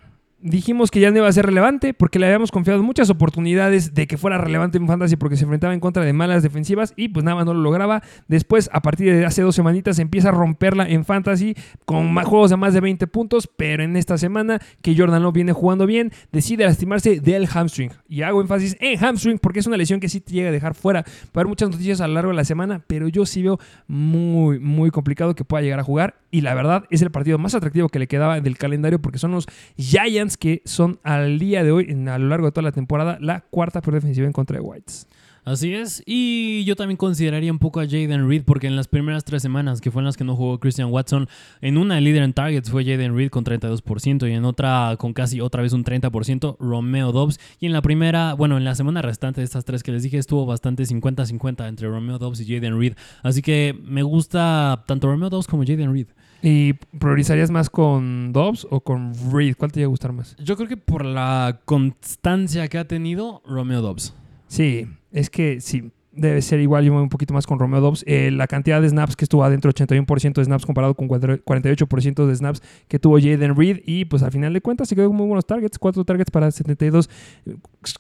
[0.46, 4.06] Dijimos que ya no iba a ser relevante porque le habíamos confiado muchas oportunidades de
[4.06, 7.26] que fuera relevante en Fantasy porque se enfrentaba en contra de malas defensivas y pues
[7.26, 8.04] nada no lo lograba.
[8.28, 12.52] Después, a partir de hace dos semanitas, empieza a romperla en Fantasy con más juegos
[12.52, 16.12] de más de 20 puntos, pero en esta semana que Jordan Love viene jugando bien,
[16.32, 17.92] decide lastimarse del hamstring.
[18.08, 20.76] Y hago énfasis en hamstring porque es una lesión que sí te llega a dejar
[20.76, 21.02] fuera.
[21.02, 23.60] Va a haber muchas noticias a lo largo de la semana, pero yo sí veo
[23.88, 26.20] muy, muy complicado que pueda llegar a jugar.
[26.30, 29.32] Y la verdad es el partido más atractivo que le quedaba del calendario porque son
[29.32, 33.18] los Giants que son al día de hoy, a lo largo de toda la temporada,
[33.22, 35.08] la cuarta peor defensiva en contra de Whites.
[35.46, 39.24] Así es, y yo también consideraría un poco a Jaden Reed porque en las primeras
[39.24, 41.30] tres semanas, que fueron las que no jugó Christian Watson,
[41.62, 45.42] en una líder en targets fue Jaden Reed con 32% y en otra con casi
[45.42, 47.40] otra vez un 30% Romeo Dobbs.
[47.60, 50.18] Y en la primera, bueno, en la semana restante de estas tres que les dije
[50.18, 52.96] estuvo bastante 50-50 entre Romeo Dobbs y Jaden Reed.
[53.22, 56.08] Así que me gusta tanto Romeo Dobbs como Jaden Reed.
[56.48, 59.56] ¿Y priorizarías más con Dobbs o con Reed?
[59.58, 60.36] ¿Cuál te iba a gustar más?
[60.38, 64.14] Yo creo que por la constancia que ha tenido Romeo Dobbs.
[64.48, 66.84] Sí, es que sí, debe ser igual.
[66.84, 68.04] Yo me voy un poquito más con Romeo Dobbs.
[68.08, 72.36] Eh, la cantidad de snaps que estuvo adentro, 81% de snaps comparado con 48% de
[72.36, 73.82] snaps que tuvo Jaden Reed.
[73.86, 75.78] Y pues al final de cuentas se quedó con muy buenos targets.
[75.78, 77.10] Cuatro targets para 72.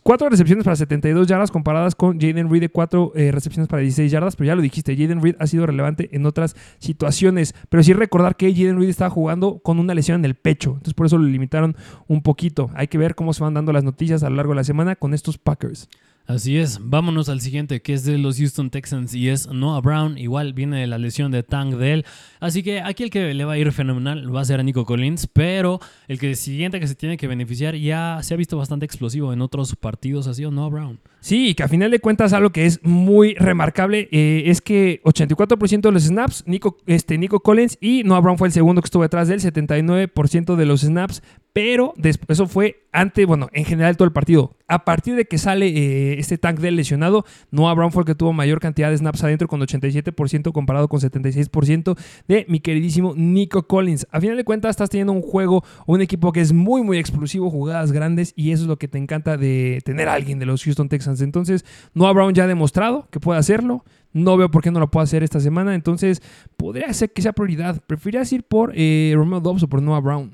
[0.03, 4.11] Cuatro recepciones para 72 yardas comparadas con Jaden Reed de cuatro eh, recepciones para 16
[4.11, 4.35] yardas.
[4.35, 7.53] Pero ya lo dijiste, Jaden Reed ha sido relevante en otras situaciones.
[7.69, 10.71] Pero sí recordar que Jaden Reed estaba jugando con una lesión en el pecho.
[10.71, 11.75] Entonces por eso lo limitaron
[12.07, 12.69] un poquito.
[12.73, 14.95] Hay que ver cómo se van dando las noticias a lo largo de la semana
[14.95, 15.89] con estos Packers.
[16.27, 20.17] Así es, vámonos al siguiente que es de los Houston Texans y es Noah Brown,
[20.17, 22.03] igual viene de la lesión de Tank Dell,
[22.39, 24.85] así que aquí el que le va a ir fenomenal va a ser a Nico
[24.85, 28.87] Collins, pero el que siguiente que se tiene que beneficiar ya se ha visto bastante
[28.87, 30.99] explosivo en otros partidos, ha sido Noah Brown.
[31.19, 35.81] Sí, que a final de cuentas algo que es muy remarcable eh, es que 84%
[35.81, 39.03] de los snaps, Nico, este, Nico Collins y Noah Brown fue el segundo que estuvo
[39.03, 41.21] detrás de él, 79% de los snaps,
[41.53, 44.55] pero después, eso fue antes, bueno, en general todo el partido.
[44.67, 48.15] A partir de que sale eh, este tank del lesionado, Noah Brown fue el que
[48.15, 51.95] tuvo mayor cantidad de snaps adentro con 87% comparado con 76%
[52.27, 54.07] de mi queridísimo Nico Collins.
[54.11, 57.51] A final de cuentas estás teniendo un juego, un equipo que es muy muy explosivo,
[57.51, 60.63] jugadas grandes y eso es lo que te encanta de tener a alguien de los
[60.63, 61.21] Houston Texans.
[61.21, 61.63] Entonces,
[61.93, 63.85] Noah Brown ya ha demostrado que puede hacerlo.
[64.13, 65.75] No veo por qué no lo puedo hacer esta semana.
[65.75, 66.23] Entonces,
[66.57, 67.83] podría ser que sea prioridad.
[67.85, 70.31] Preferirías ir por eh, Romeo Dobbs o por Noah Brown.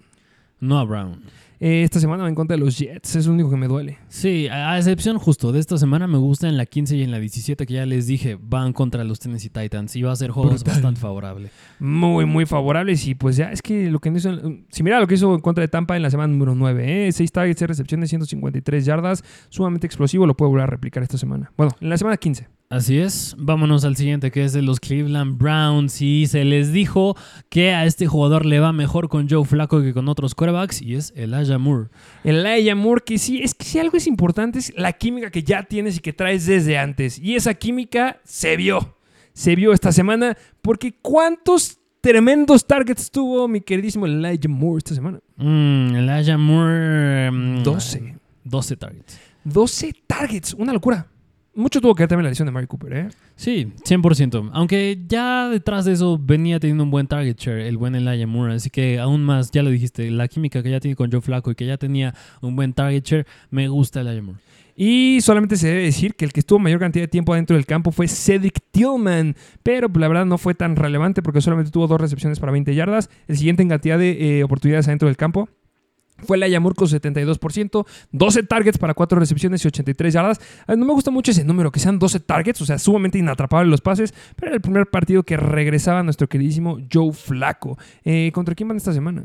[0.61, 1.23] Noah Brown.
[1.63, 3.99] Eh, esta semana va en contra de los Jets, es lo único que me duele.
[4.07, 7.19] Sí, a excepción justo de esta semana me gusta en la 15 y en la
[7.19, 10.63] 17 que ya les dije, van contra los Tennessee Titans y va a ser juegos
[10.63, 11.51] bastante favorable.
[11.77, 14.31] Muy, muy favorables y pues ya es que lo que hizo,
[14.71, 17.11] si mira lo que hizo en contra de Tampa en la semana número 9, ¿eh?
[17.11, 21.51] 6 targets, 6 recepciones, 153 yardas, sumamente explosivo, lo puede volver a replicar esta semana.
[21.55, 22.60] Bueno, en la semana 15.
[22.71, 27.17] Así es, vámonos al siguiente que es de los Cleveland Browns y se les dijo
[27.49, 30.95] que a este jugador le va mejor con Joe Flaco que con otros quarterbacks y
[30.95, 31.89] es Elijah Moore.
[32.23, 35.63] Elijah Moore que sí, es que si algo es importante es la química que ya
[35.63, 38.95] tienes y que traes desde antes y esa química se vio,
[39.33, 45.19] se vio esta semana porque ¿cuántos tremendos targets tuvo mi queridísimo Elijah Moore esta semana?
[45.35, 47.31] Mm, Elijah Moore...
[47.65, 48.01] 12.
[48.01, 49.19] Mm, 12 targets.
[49.43, 51.11] 12 targets, una locura.
[51.53, 53.09] Mucho tuvo que ver también la lesión de Mary Cooper, ¿eh?
[53.35, 54.51] Sí, 100%.
[54.53, 58.53] Aunque ya detrás de eso venía teniendo un buen target share, el buen Elijah Moore.
[58.53, 61.51] Así que aún más, ya lo dijiste, la química que ya tiene con Joe Flaco
[61.51, 64.39] y que ya tenía un buen target share, me gusta Elijah Moore.
[64.77, 67.65] Y solamente se debe decir que el que estuvo mayor cantidad de tiempo adentro del
[67.65, 71.99] campo fue Cedric Tillman, pero la verdad no fue tan relevante porque solamente tuvo dos
[71.99, 73.09] recepciones para 20 yardas.
[73.27, 75.49] El siguiente en cantidad de eh, oportunidades adentro del campo
[76.21, 80.41] fue la Yamur con 72%, 12 targets para 4 recepciones y 83 yardas.
[80.67, 83.81] No me gusta mucho ese número, que sean 12 targets, o sea, sumamente inatrapables los
[83.81, 87.77] pases, pero era el primer partido que regresaba nuestro queridísimo Joe Flaco.
[88.03, 89.23] Eh, ¿Contra quién van esta semana?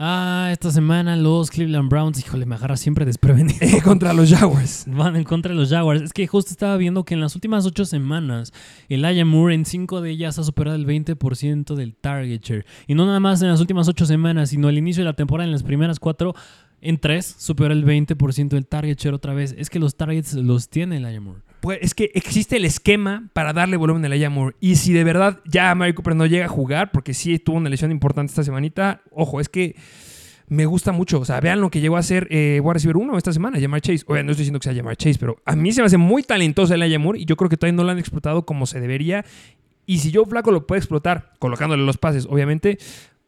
[0.00, 3.58] Ah, esta semana los Cleveland Browns, híjole, me agarra siempre desprevenido.
[3.60, 4.84] Eh, contra los Jaguars.
[4.86, 6.02] Van en contra de los Jaguars.
[6.02, 8.52] Es que justo estaba viendo que en las últimas ocho semanas,
[8.88, 12.66] el Moore en cinco de ellas ha superado el 20% del target share.
[12.86, 15.46] Y no nada más en las últimas ocho semanas, sino al inicio de la temporada,
[15.46, 16.32] en las primeras cuatro,
[16.80, 19.52] en tres, superó el 20% del target share otra vez.
[19.58, 21.47] Es que los targets los tiene el Moore.
[21.60, 24.56] Pues es que existe el esquema para darle volumen a la Moore.
[24.60, 27.68] Y si de verdad ya Mary Cooper no llega a jugar, porque sí tuvo una
[27.68, 29.74] lesión importante esta semanita, ojo, es que
[30.48, 31.20] me gusta mucho.
[31.20, 33.80] O sea, vean lo que llegó a hacer eh, a recibir uno esta semana, Jamar
[33.80, 34.04] Chase.
[34.06, 36.22] Oye, no estoy diciendo que sea Jamar Chase, pero a mí se me hace muy
[36.22, 39.24] talentosa el Moore y yo creo que todavía no lo han explotado como se debería.
[39.86, 42.78] Y si Joe Flaco lo puede explotar, colocándole los pases, obviamente,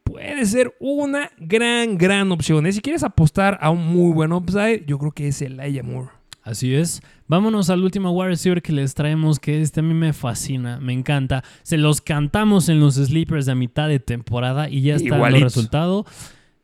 [0.05, 2.67] puede ser una gran, gran opción.
[2.67, 2.73] ¿eh?
[2.73, 6.20] Si quieres apostar a un muy buen upside, yo creo que es el Moore.
[6.43, 7.03] Así es.
[7.27, 10.93] Vámonos al último wide receiver que les traemos, que este a mí me fascina, me
[10.93, 11.45] encanta.
[11.63, 16.07] Se los cantamos en los sleepers de mitad de temporada y ya está el resultado.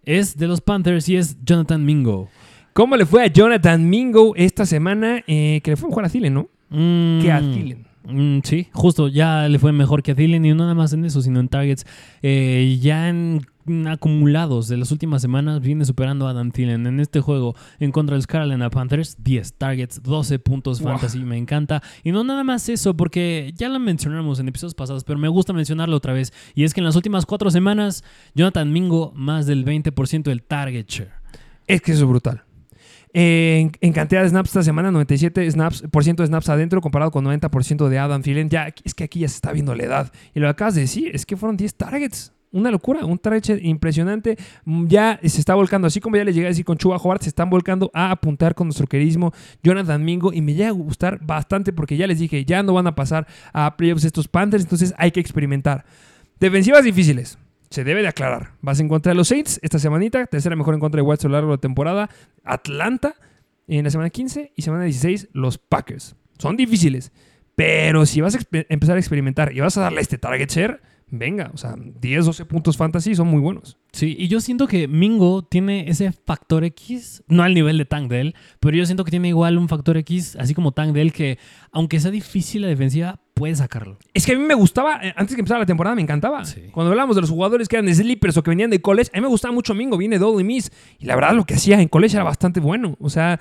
[0.05, 2.29] es de los Panthers y es Jonathan Mingo.
[2.72, 5.22] ¿Cómo le fue a Jonathan Mingo esta semana?
[5.27, 6.49] Eh, que le fue mejor a Thielen, ¿no?
[6.70, 7.87] Mm, Que a Thielen.
[8.05, 11.05] mm, sí, justo, ya le fue mejor que a Thielen y no nada más en
[11.05, 11.87] eso, sino en targets.
[12.22, 13.47] Eh, ya en
[13.87, 18.14] acumulados de las últimas semanas viene superando a Adam Thielen en este juego en contra
[18.14, 20.93] de los Carolina Panthers 10 targets 12 puntos Wow.
[20.93, 25.05] fantasy me encanta y no nada más eso porque ya lo mencionamos en episodios pasados
[25.05, 28.05] pero me gusta mencionarlo otra vez y es que en las últimas cuatro semanas
[28.35, 31.12] Jonathan Mingo más del 20% del target share
[31.67, 32.43] Es que eso es brutal.
[33.12, 37.11] En, en cantidad de snaps esta semana, 97 snaps, por ciento de snaps adentro comparado
[37.11, 38.51] con 90% de Adam Thielen.
[38.51, 40.12] Ya, es que aquí ya se está viendo la edad.
[40.35, 42.35] Y lo que acabas de decir es que fueron 10 targets.
[42.57, 44.36] Una locura, un share impresionante.
[44.64, 47.22] Mm, Ya se está volcando, así como ya les llegué a decir con Chuba Howard,
[47.22, 49.32] se están volcando a apuntar con nuestro queridísimo
[49.62, 50.32] Jonathan Mingo.
[50.32, 53.26] Y me llega a gustar bastante porque ya les dije, ya no van a pasar
[53.52, 55.84] a playoffs estos Panthers, entonces hay que experimentar.
[56.40, 57.38] Defensivas difíciles.
[57.68, 58.52] Se debe de aclarar.
[58.62, 60.24] Vas en contra de los Saints esta semanita.
[60.26, 62.09] Tercera mejor en contra de Whites a lo largo de la temporada.
[62.44, 63.16] Atlanta
[63.68, 66.16] en la semana 15 y semana 16 los Packers.
[66.38, 67.12] Son difíciles.
[67.54, 68.38] Pero si vas a
[68.68, 72.44] empezar a experimentar y vas a darle este target share, venga, o sea, 10, 12
[72.46, 73.78] puntos fantasy son muy buenos.
[73.92, 78.11] Sí, y yo siento que Mingo tiene ese factor X, no al nivel de Tank
[78.11, 81.38] Dell, pero yo siento que tiene igual un factor X, así como Tank Dell, que
[81.70, 83.99] aunque sea difícil la defensiva, puede sacarlo.
[84.14, 86.43] Es que a mí me gustaba, eh, antes que empezara la temporada, me encantaba.
[86.47, 86.62] Sí.
[86.72, 89.20] Cuando hablábamos de los jugadores que eran sleepers o que venían de college, a mí
[89.20, 90.72] me gustaba mucho Mingo, viene de Ole Miss.
[90.99, 92.97] Y la verdad, lo que hacía en college era bastante bueno.
[92.99, 93.39] O sea,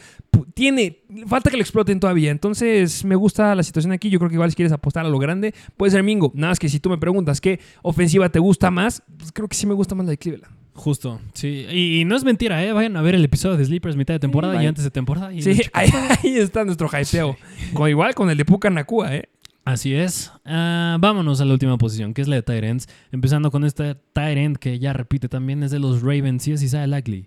[0.53, 2.29] tiene, falta que lo exploten todavía.
[2.29, 4.09] Entonces, me gusta la situación aquí.
[4.09, 6.29] Yo creo que igual si quieres apostar a lo grande, puede ser Mingo.
[6.35, 9.55] Nada más que si tú me preguntas qué ofensiva te gusta más, pues creo que
[9.55, 10.53] sí me gusta más la de Cleveland.
[10.73, 11.65] Justo, sí.
[11.71, 12.73] Y, y no es mentira, ¿eh?
[12.73, 15.31] Vayan a ver el episodio de Sleepers mitad de temporada y antes de temporada.
[15.31, 15.89] y Sí, ahí,
[16.21, 17.37] ahí está nuestro hypeo.
[17.73, 19.29] Con, igual con el de Puka Nakua, ¿eh?
[19.65, 20.31] Así es.
[20.45, 22.87] Ah, vámonos a la última posición, que es la de ends.
[23.11, 23.63] Empezando con
[24.13, 27.25] tight end que ya repite también, es de los Ravens y es Isaiah Likely.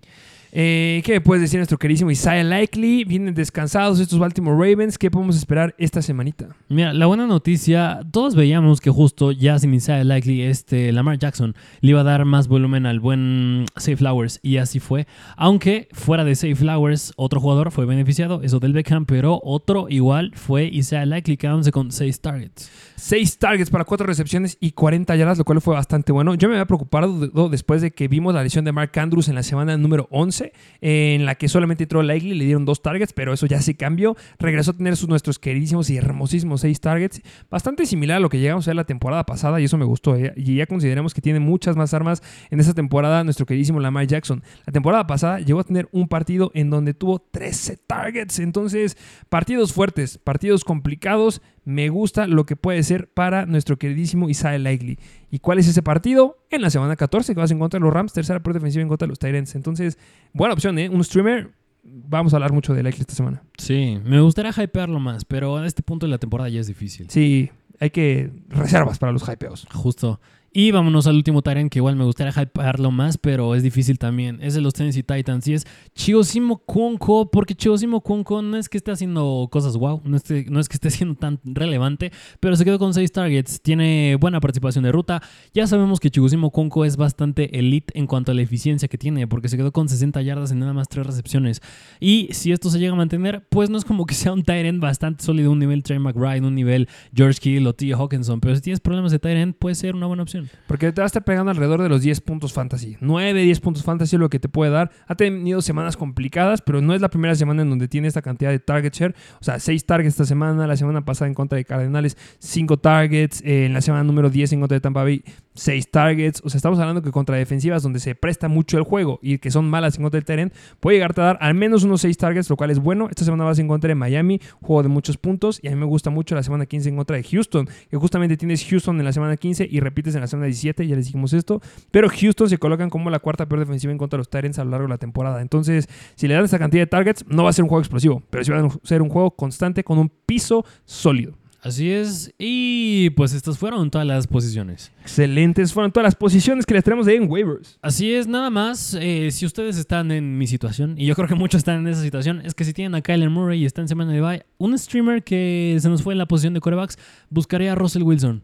[0.51, 3.03] Eh, ¿Qué me puedes decir nuestro queridísimo Isaiah Likely?
[3.03, 4.97] Vienen descansados estos Baltimore Ravens.
[4.97, 6.47] ¿Qué podemos esperar esta semanita?
[6.69, 11.55] Mira, la buena noticia, todos veíamos que justo ya sin Isaiah Likely, este Lamar Jackson
[11.81, 15.05] le iba a dar más volumen al buen Safe Flowers y así fue.
[15.37, 20.31] Aunque fuera de Safe Flowers, otro jugador fue beneficiado, eso del Beckham, pero otro igual
[20.35, 22.71] fue Isaiah Likely quedándose con 6 targets.
[22.95, 26.33] 6 targets para 4 recepciones y 40 yardas, lo cual fue bastante bueno.
[26.35, 29.35] Yo me había preocupado de- después de que vimos la lesión de Mark Andrews en
[29.35, 30.38] la semana número 11,
[30.81, 34.15] en la que solamente entró Likely, le dieron 2 targets, pero eso ya se cambió.
[34.39, 38.39] Regresó a tener sus nuestros queridísimos y hermosísimos 6 targets, bastante similar a lo que
[38.39, 40.15] llegamos a la temporada pasada, y eso me gustó.
[40.15, 40.33] ¿eh?
[40.35, 44.43] Y ya consideramos que tiene muchas más armas en esta temporada nuestro queridísimo Lamar Jackson.
[44.65, 48.97] La temporada pasada llegó a tener un partido en donde tuvo 13 targets, entonces
[49.29, 51.41] partidos fuertes, partidos complicados.
[51.65, 54.97] Me gusta lo que puede ser para nuestro queridísimo Isaiah Likely.
[55.31, 56.37] ¿Y cuál es ese partido?
[56.49, 58.87] En la semana 14 que vas en contra de los Rams, tercera por defensiva en
[58.87, 59.55] contra de los Tyrants.
[59.55, 59.97] Entonces,
[60.33, 60.89] buena opción, ¿eh?
[60.89, 61.51] Un streamer.
[61.83, 63.41] Vamos a hablar mucho de Likely esta semana.
[63.57, 67.09] Sí, me gustaría hypearlo más, pero a este punto de la temporada ya es difícil.
[67.09, 67.49] Sí,
[67.79, 69.67] hay que reservas para los hypeos.
[69.73, 70.19] Justo.
[70.51, 74.39] Y vámonos al último Tyrant que igual me gustaría hypearlo más, pero es difícil también.
[74.41, 78.77] Es de los Tennessee Titans y es Chiosimo Cuonco, porque Chiosimo Cuonco no es que
[78.77, 82.55] esté haciendo cosas wow, no es, que, no es que esté siendo tan relevante, pero
[82.55, 85.21] se quedó con 6 targets, tiene buena participación de ruta.
[85.53, 89.27] Ya sabemos que Chiosimo Cuonco es bastante elite en cuanto a la eficiencia que tiene,
[89.27, 91.61] porque se quedó con 60 yardas en nada más 3 recepciones.
[91.99, 94.79] Y si esto se llega a mantener, pues no es como que sea un Tyrant
[94.79, 97.93] bastante sólido, un nivel Trey McBride, un nivel George Kittle o T.
[97.93, 100.38] Hawkinson, pero si tienes problemas de Tyrant, puede ser una buena opción.
[100.67, 102.97] Porque te va a estar pegando alrededor de los 10 puntos fantasy.
[102.99, 104.91] 9, 10 puntos fantasy es lo que te puede dar.
[105.07, 108.51] Ha tenido semanas complicadas, pero no es la primera semana en donde tiene esta cantidad
[108.51, 109.15] de target share.
[109.39, 110.67] O sea, 6 targets esta semana.
[110.67, 113.41] La semana pasada en contra de Cardenales, 5 targets.
[113.43, 115.23] Eh, en la semana número 10 en contra de Tampa Bay,
[115.53, 116.41] 6 targets.
[116.43, 119.51] O sea, estamos hablando que contra defensivas donde se presta mucho el juego y que
[119.51, 122.49] son malas en contra del terreno, puede llegarte a dar al menos unos 6 targets,
[122.49, 123.07] lo cual es bueno.
[123.09, 125.59] Esta semana vas en contra de Miami, juego de muchos puntos.
[125.61, 128.37] Y a mí me gusta mucho la semana 15 en contra de Houston, que justamente
[128.37, 131.33] tienes Houston en la semana 15 y repites en la semana 17, ya les dijimos
[131.33, 131.61] esto.
[131.91, 134.63] Pero Houston se colocan como la cuarta peor defensiva en contra de los Tyrants a
[134.63, 135.41] lo largo de la temporada.
[135.41, 138.23] Entonces, si le dan esta cantidad de targets, no va a ser un juego explosivo,
[138.29, 141.33] pero sí va a ser un juego constante con un piso sólido.
[141.61, 142.33] Así es.
[142.37, 144.91] Y pues estas fueron todas las posiciones.
[145.01, 147.77] Excelentes fueron todas las posiciones que les tenemos ahí en waivers.
[147.81, 148.93] Así es, nada más.
[148.99, 152.01] eh, si ustedes están en mi situación, y yo creo que muchos están en esa
[152.01, 154.77] situación, es que si tienen a Kyler Murray y están en semana de bye, un
[154.77, 156.97] streamer que se nos fue en la posición de corebacks,
[157.29, 158.43] buscaría a Russell Wilson.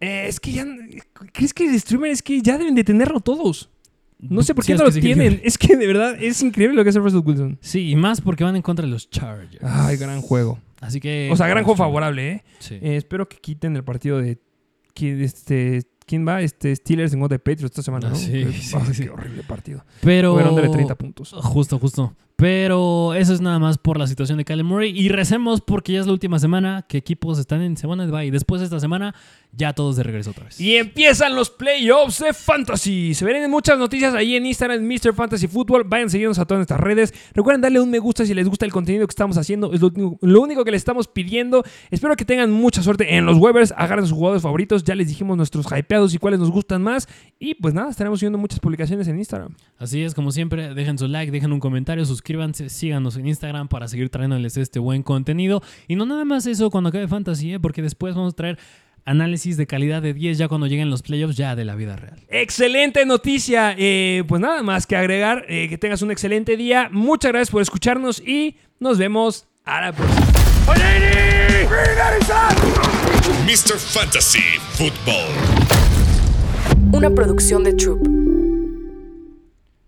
[0.00, 0.66] Eh, es que ya.
[1.32, 3.70] ¿Crees que el streamer es que ya deben de tenerlo todos?
[4.18, 5.40] No sé por Sí, qué no lo sí, tienen.
[5.44, 7.58] Es que de verdad es increíble lo que hace Russell Wilson.
[7.60, 9.58] Sí, y más porque van en contra de los Chargers.
[9.62, 10.58] Ay, gran juego.
[10.80, 11.28] Así que.
[11.32, 12.44] O sea, gran juego favorable, ¿eh?
[12.58, 12.74] Sí.
[12.76, 14.38] Eh, espero que quiten el partido de.
[14.94, 16.40] Que este, ¿Quién va?
[16.42, 18.16] Este Steelers en contra de Patriots esta semana, Ah, ¿no?
[18.16, 19.02] sí, Que- sí, ah, sí.
[19.04, 19.84] Qué horrible partido.
[20.02, 20.34] Pero.
[20.34, 21.32] Fueron de 30 puntos.
[21.32, 22.14] Justo, justo.
[22.36, 24.90] Pero eso es nada más por la situación de Kyler Murray.
[24.90, 28.30] Y recemos porque ya es la última semana que equipos están en semana de bye.
[28.32, 29.14] Después de esta semana,
[29.52, 30.60] ya todos de regreso otra vez.
[30.60, 33.14] Y empiezan los playoffs de Fantasy.
[33.14, 35.14] Se verán muchas noticias ahí en Instagram, Mr.
[35.14, 35.84] Fantasy Football.
[35.84, 37.14] Vayan siguiéndonos a todas nuestras redes.
[37.34, 39.72] Recuerden darle un me gusta si les gusta el contenido que estamos haciendo.
[39.72, 41.62] Es lo, único- lo único que les estamos pidiendo.
[41.92, 43.72] Espero que tengan mucha suerte en los Webers.
[43.76, 44.82] Agarren sus jugadores favoritos.
[44.82, 47.08] Ya les dijimos nuestros hypeados y cuáles nos gustan más.
[47.38, 49.54] Y pues nada, estaremos subiendo muchas publicaciones en Instagram.
[49.78, 53.86] Así es, como siempre, dejen su like, dejen un comentario, suscríbanse, síganos en Instagram para
[53.86, 55.62] seguir trayéndoles este buen contenido.
[55.88, 57.60] Y no nada más eso cuando acabe Fantasy, ¿eh?
[57.60, 58.58] porque después vamos a traer
[59.04, 62.18] análisis de calidad de 10 ya cuando lleguen los playoffs ya de la vida real.
[62.28, 63.74] Excelente noticia.
[63.76, 65.44] Eh, pues nada más que agregar.
[65.48, 66.88] eh, que tengas un excelente día.
[66.90, 70.24] Muchas gracias por escucharnos y nos vemos a la próxima.
[73.44, 73.78] Mr.
[73.78, 74.40] Fantasy
[74.72, 75.28] Football.
[76.90, 78.13] Una producción de Troop.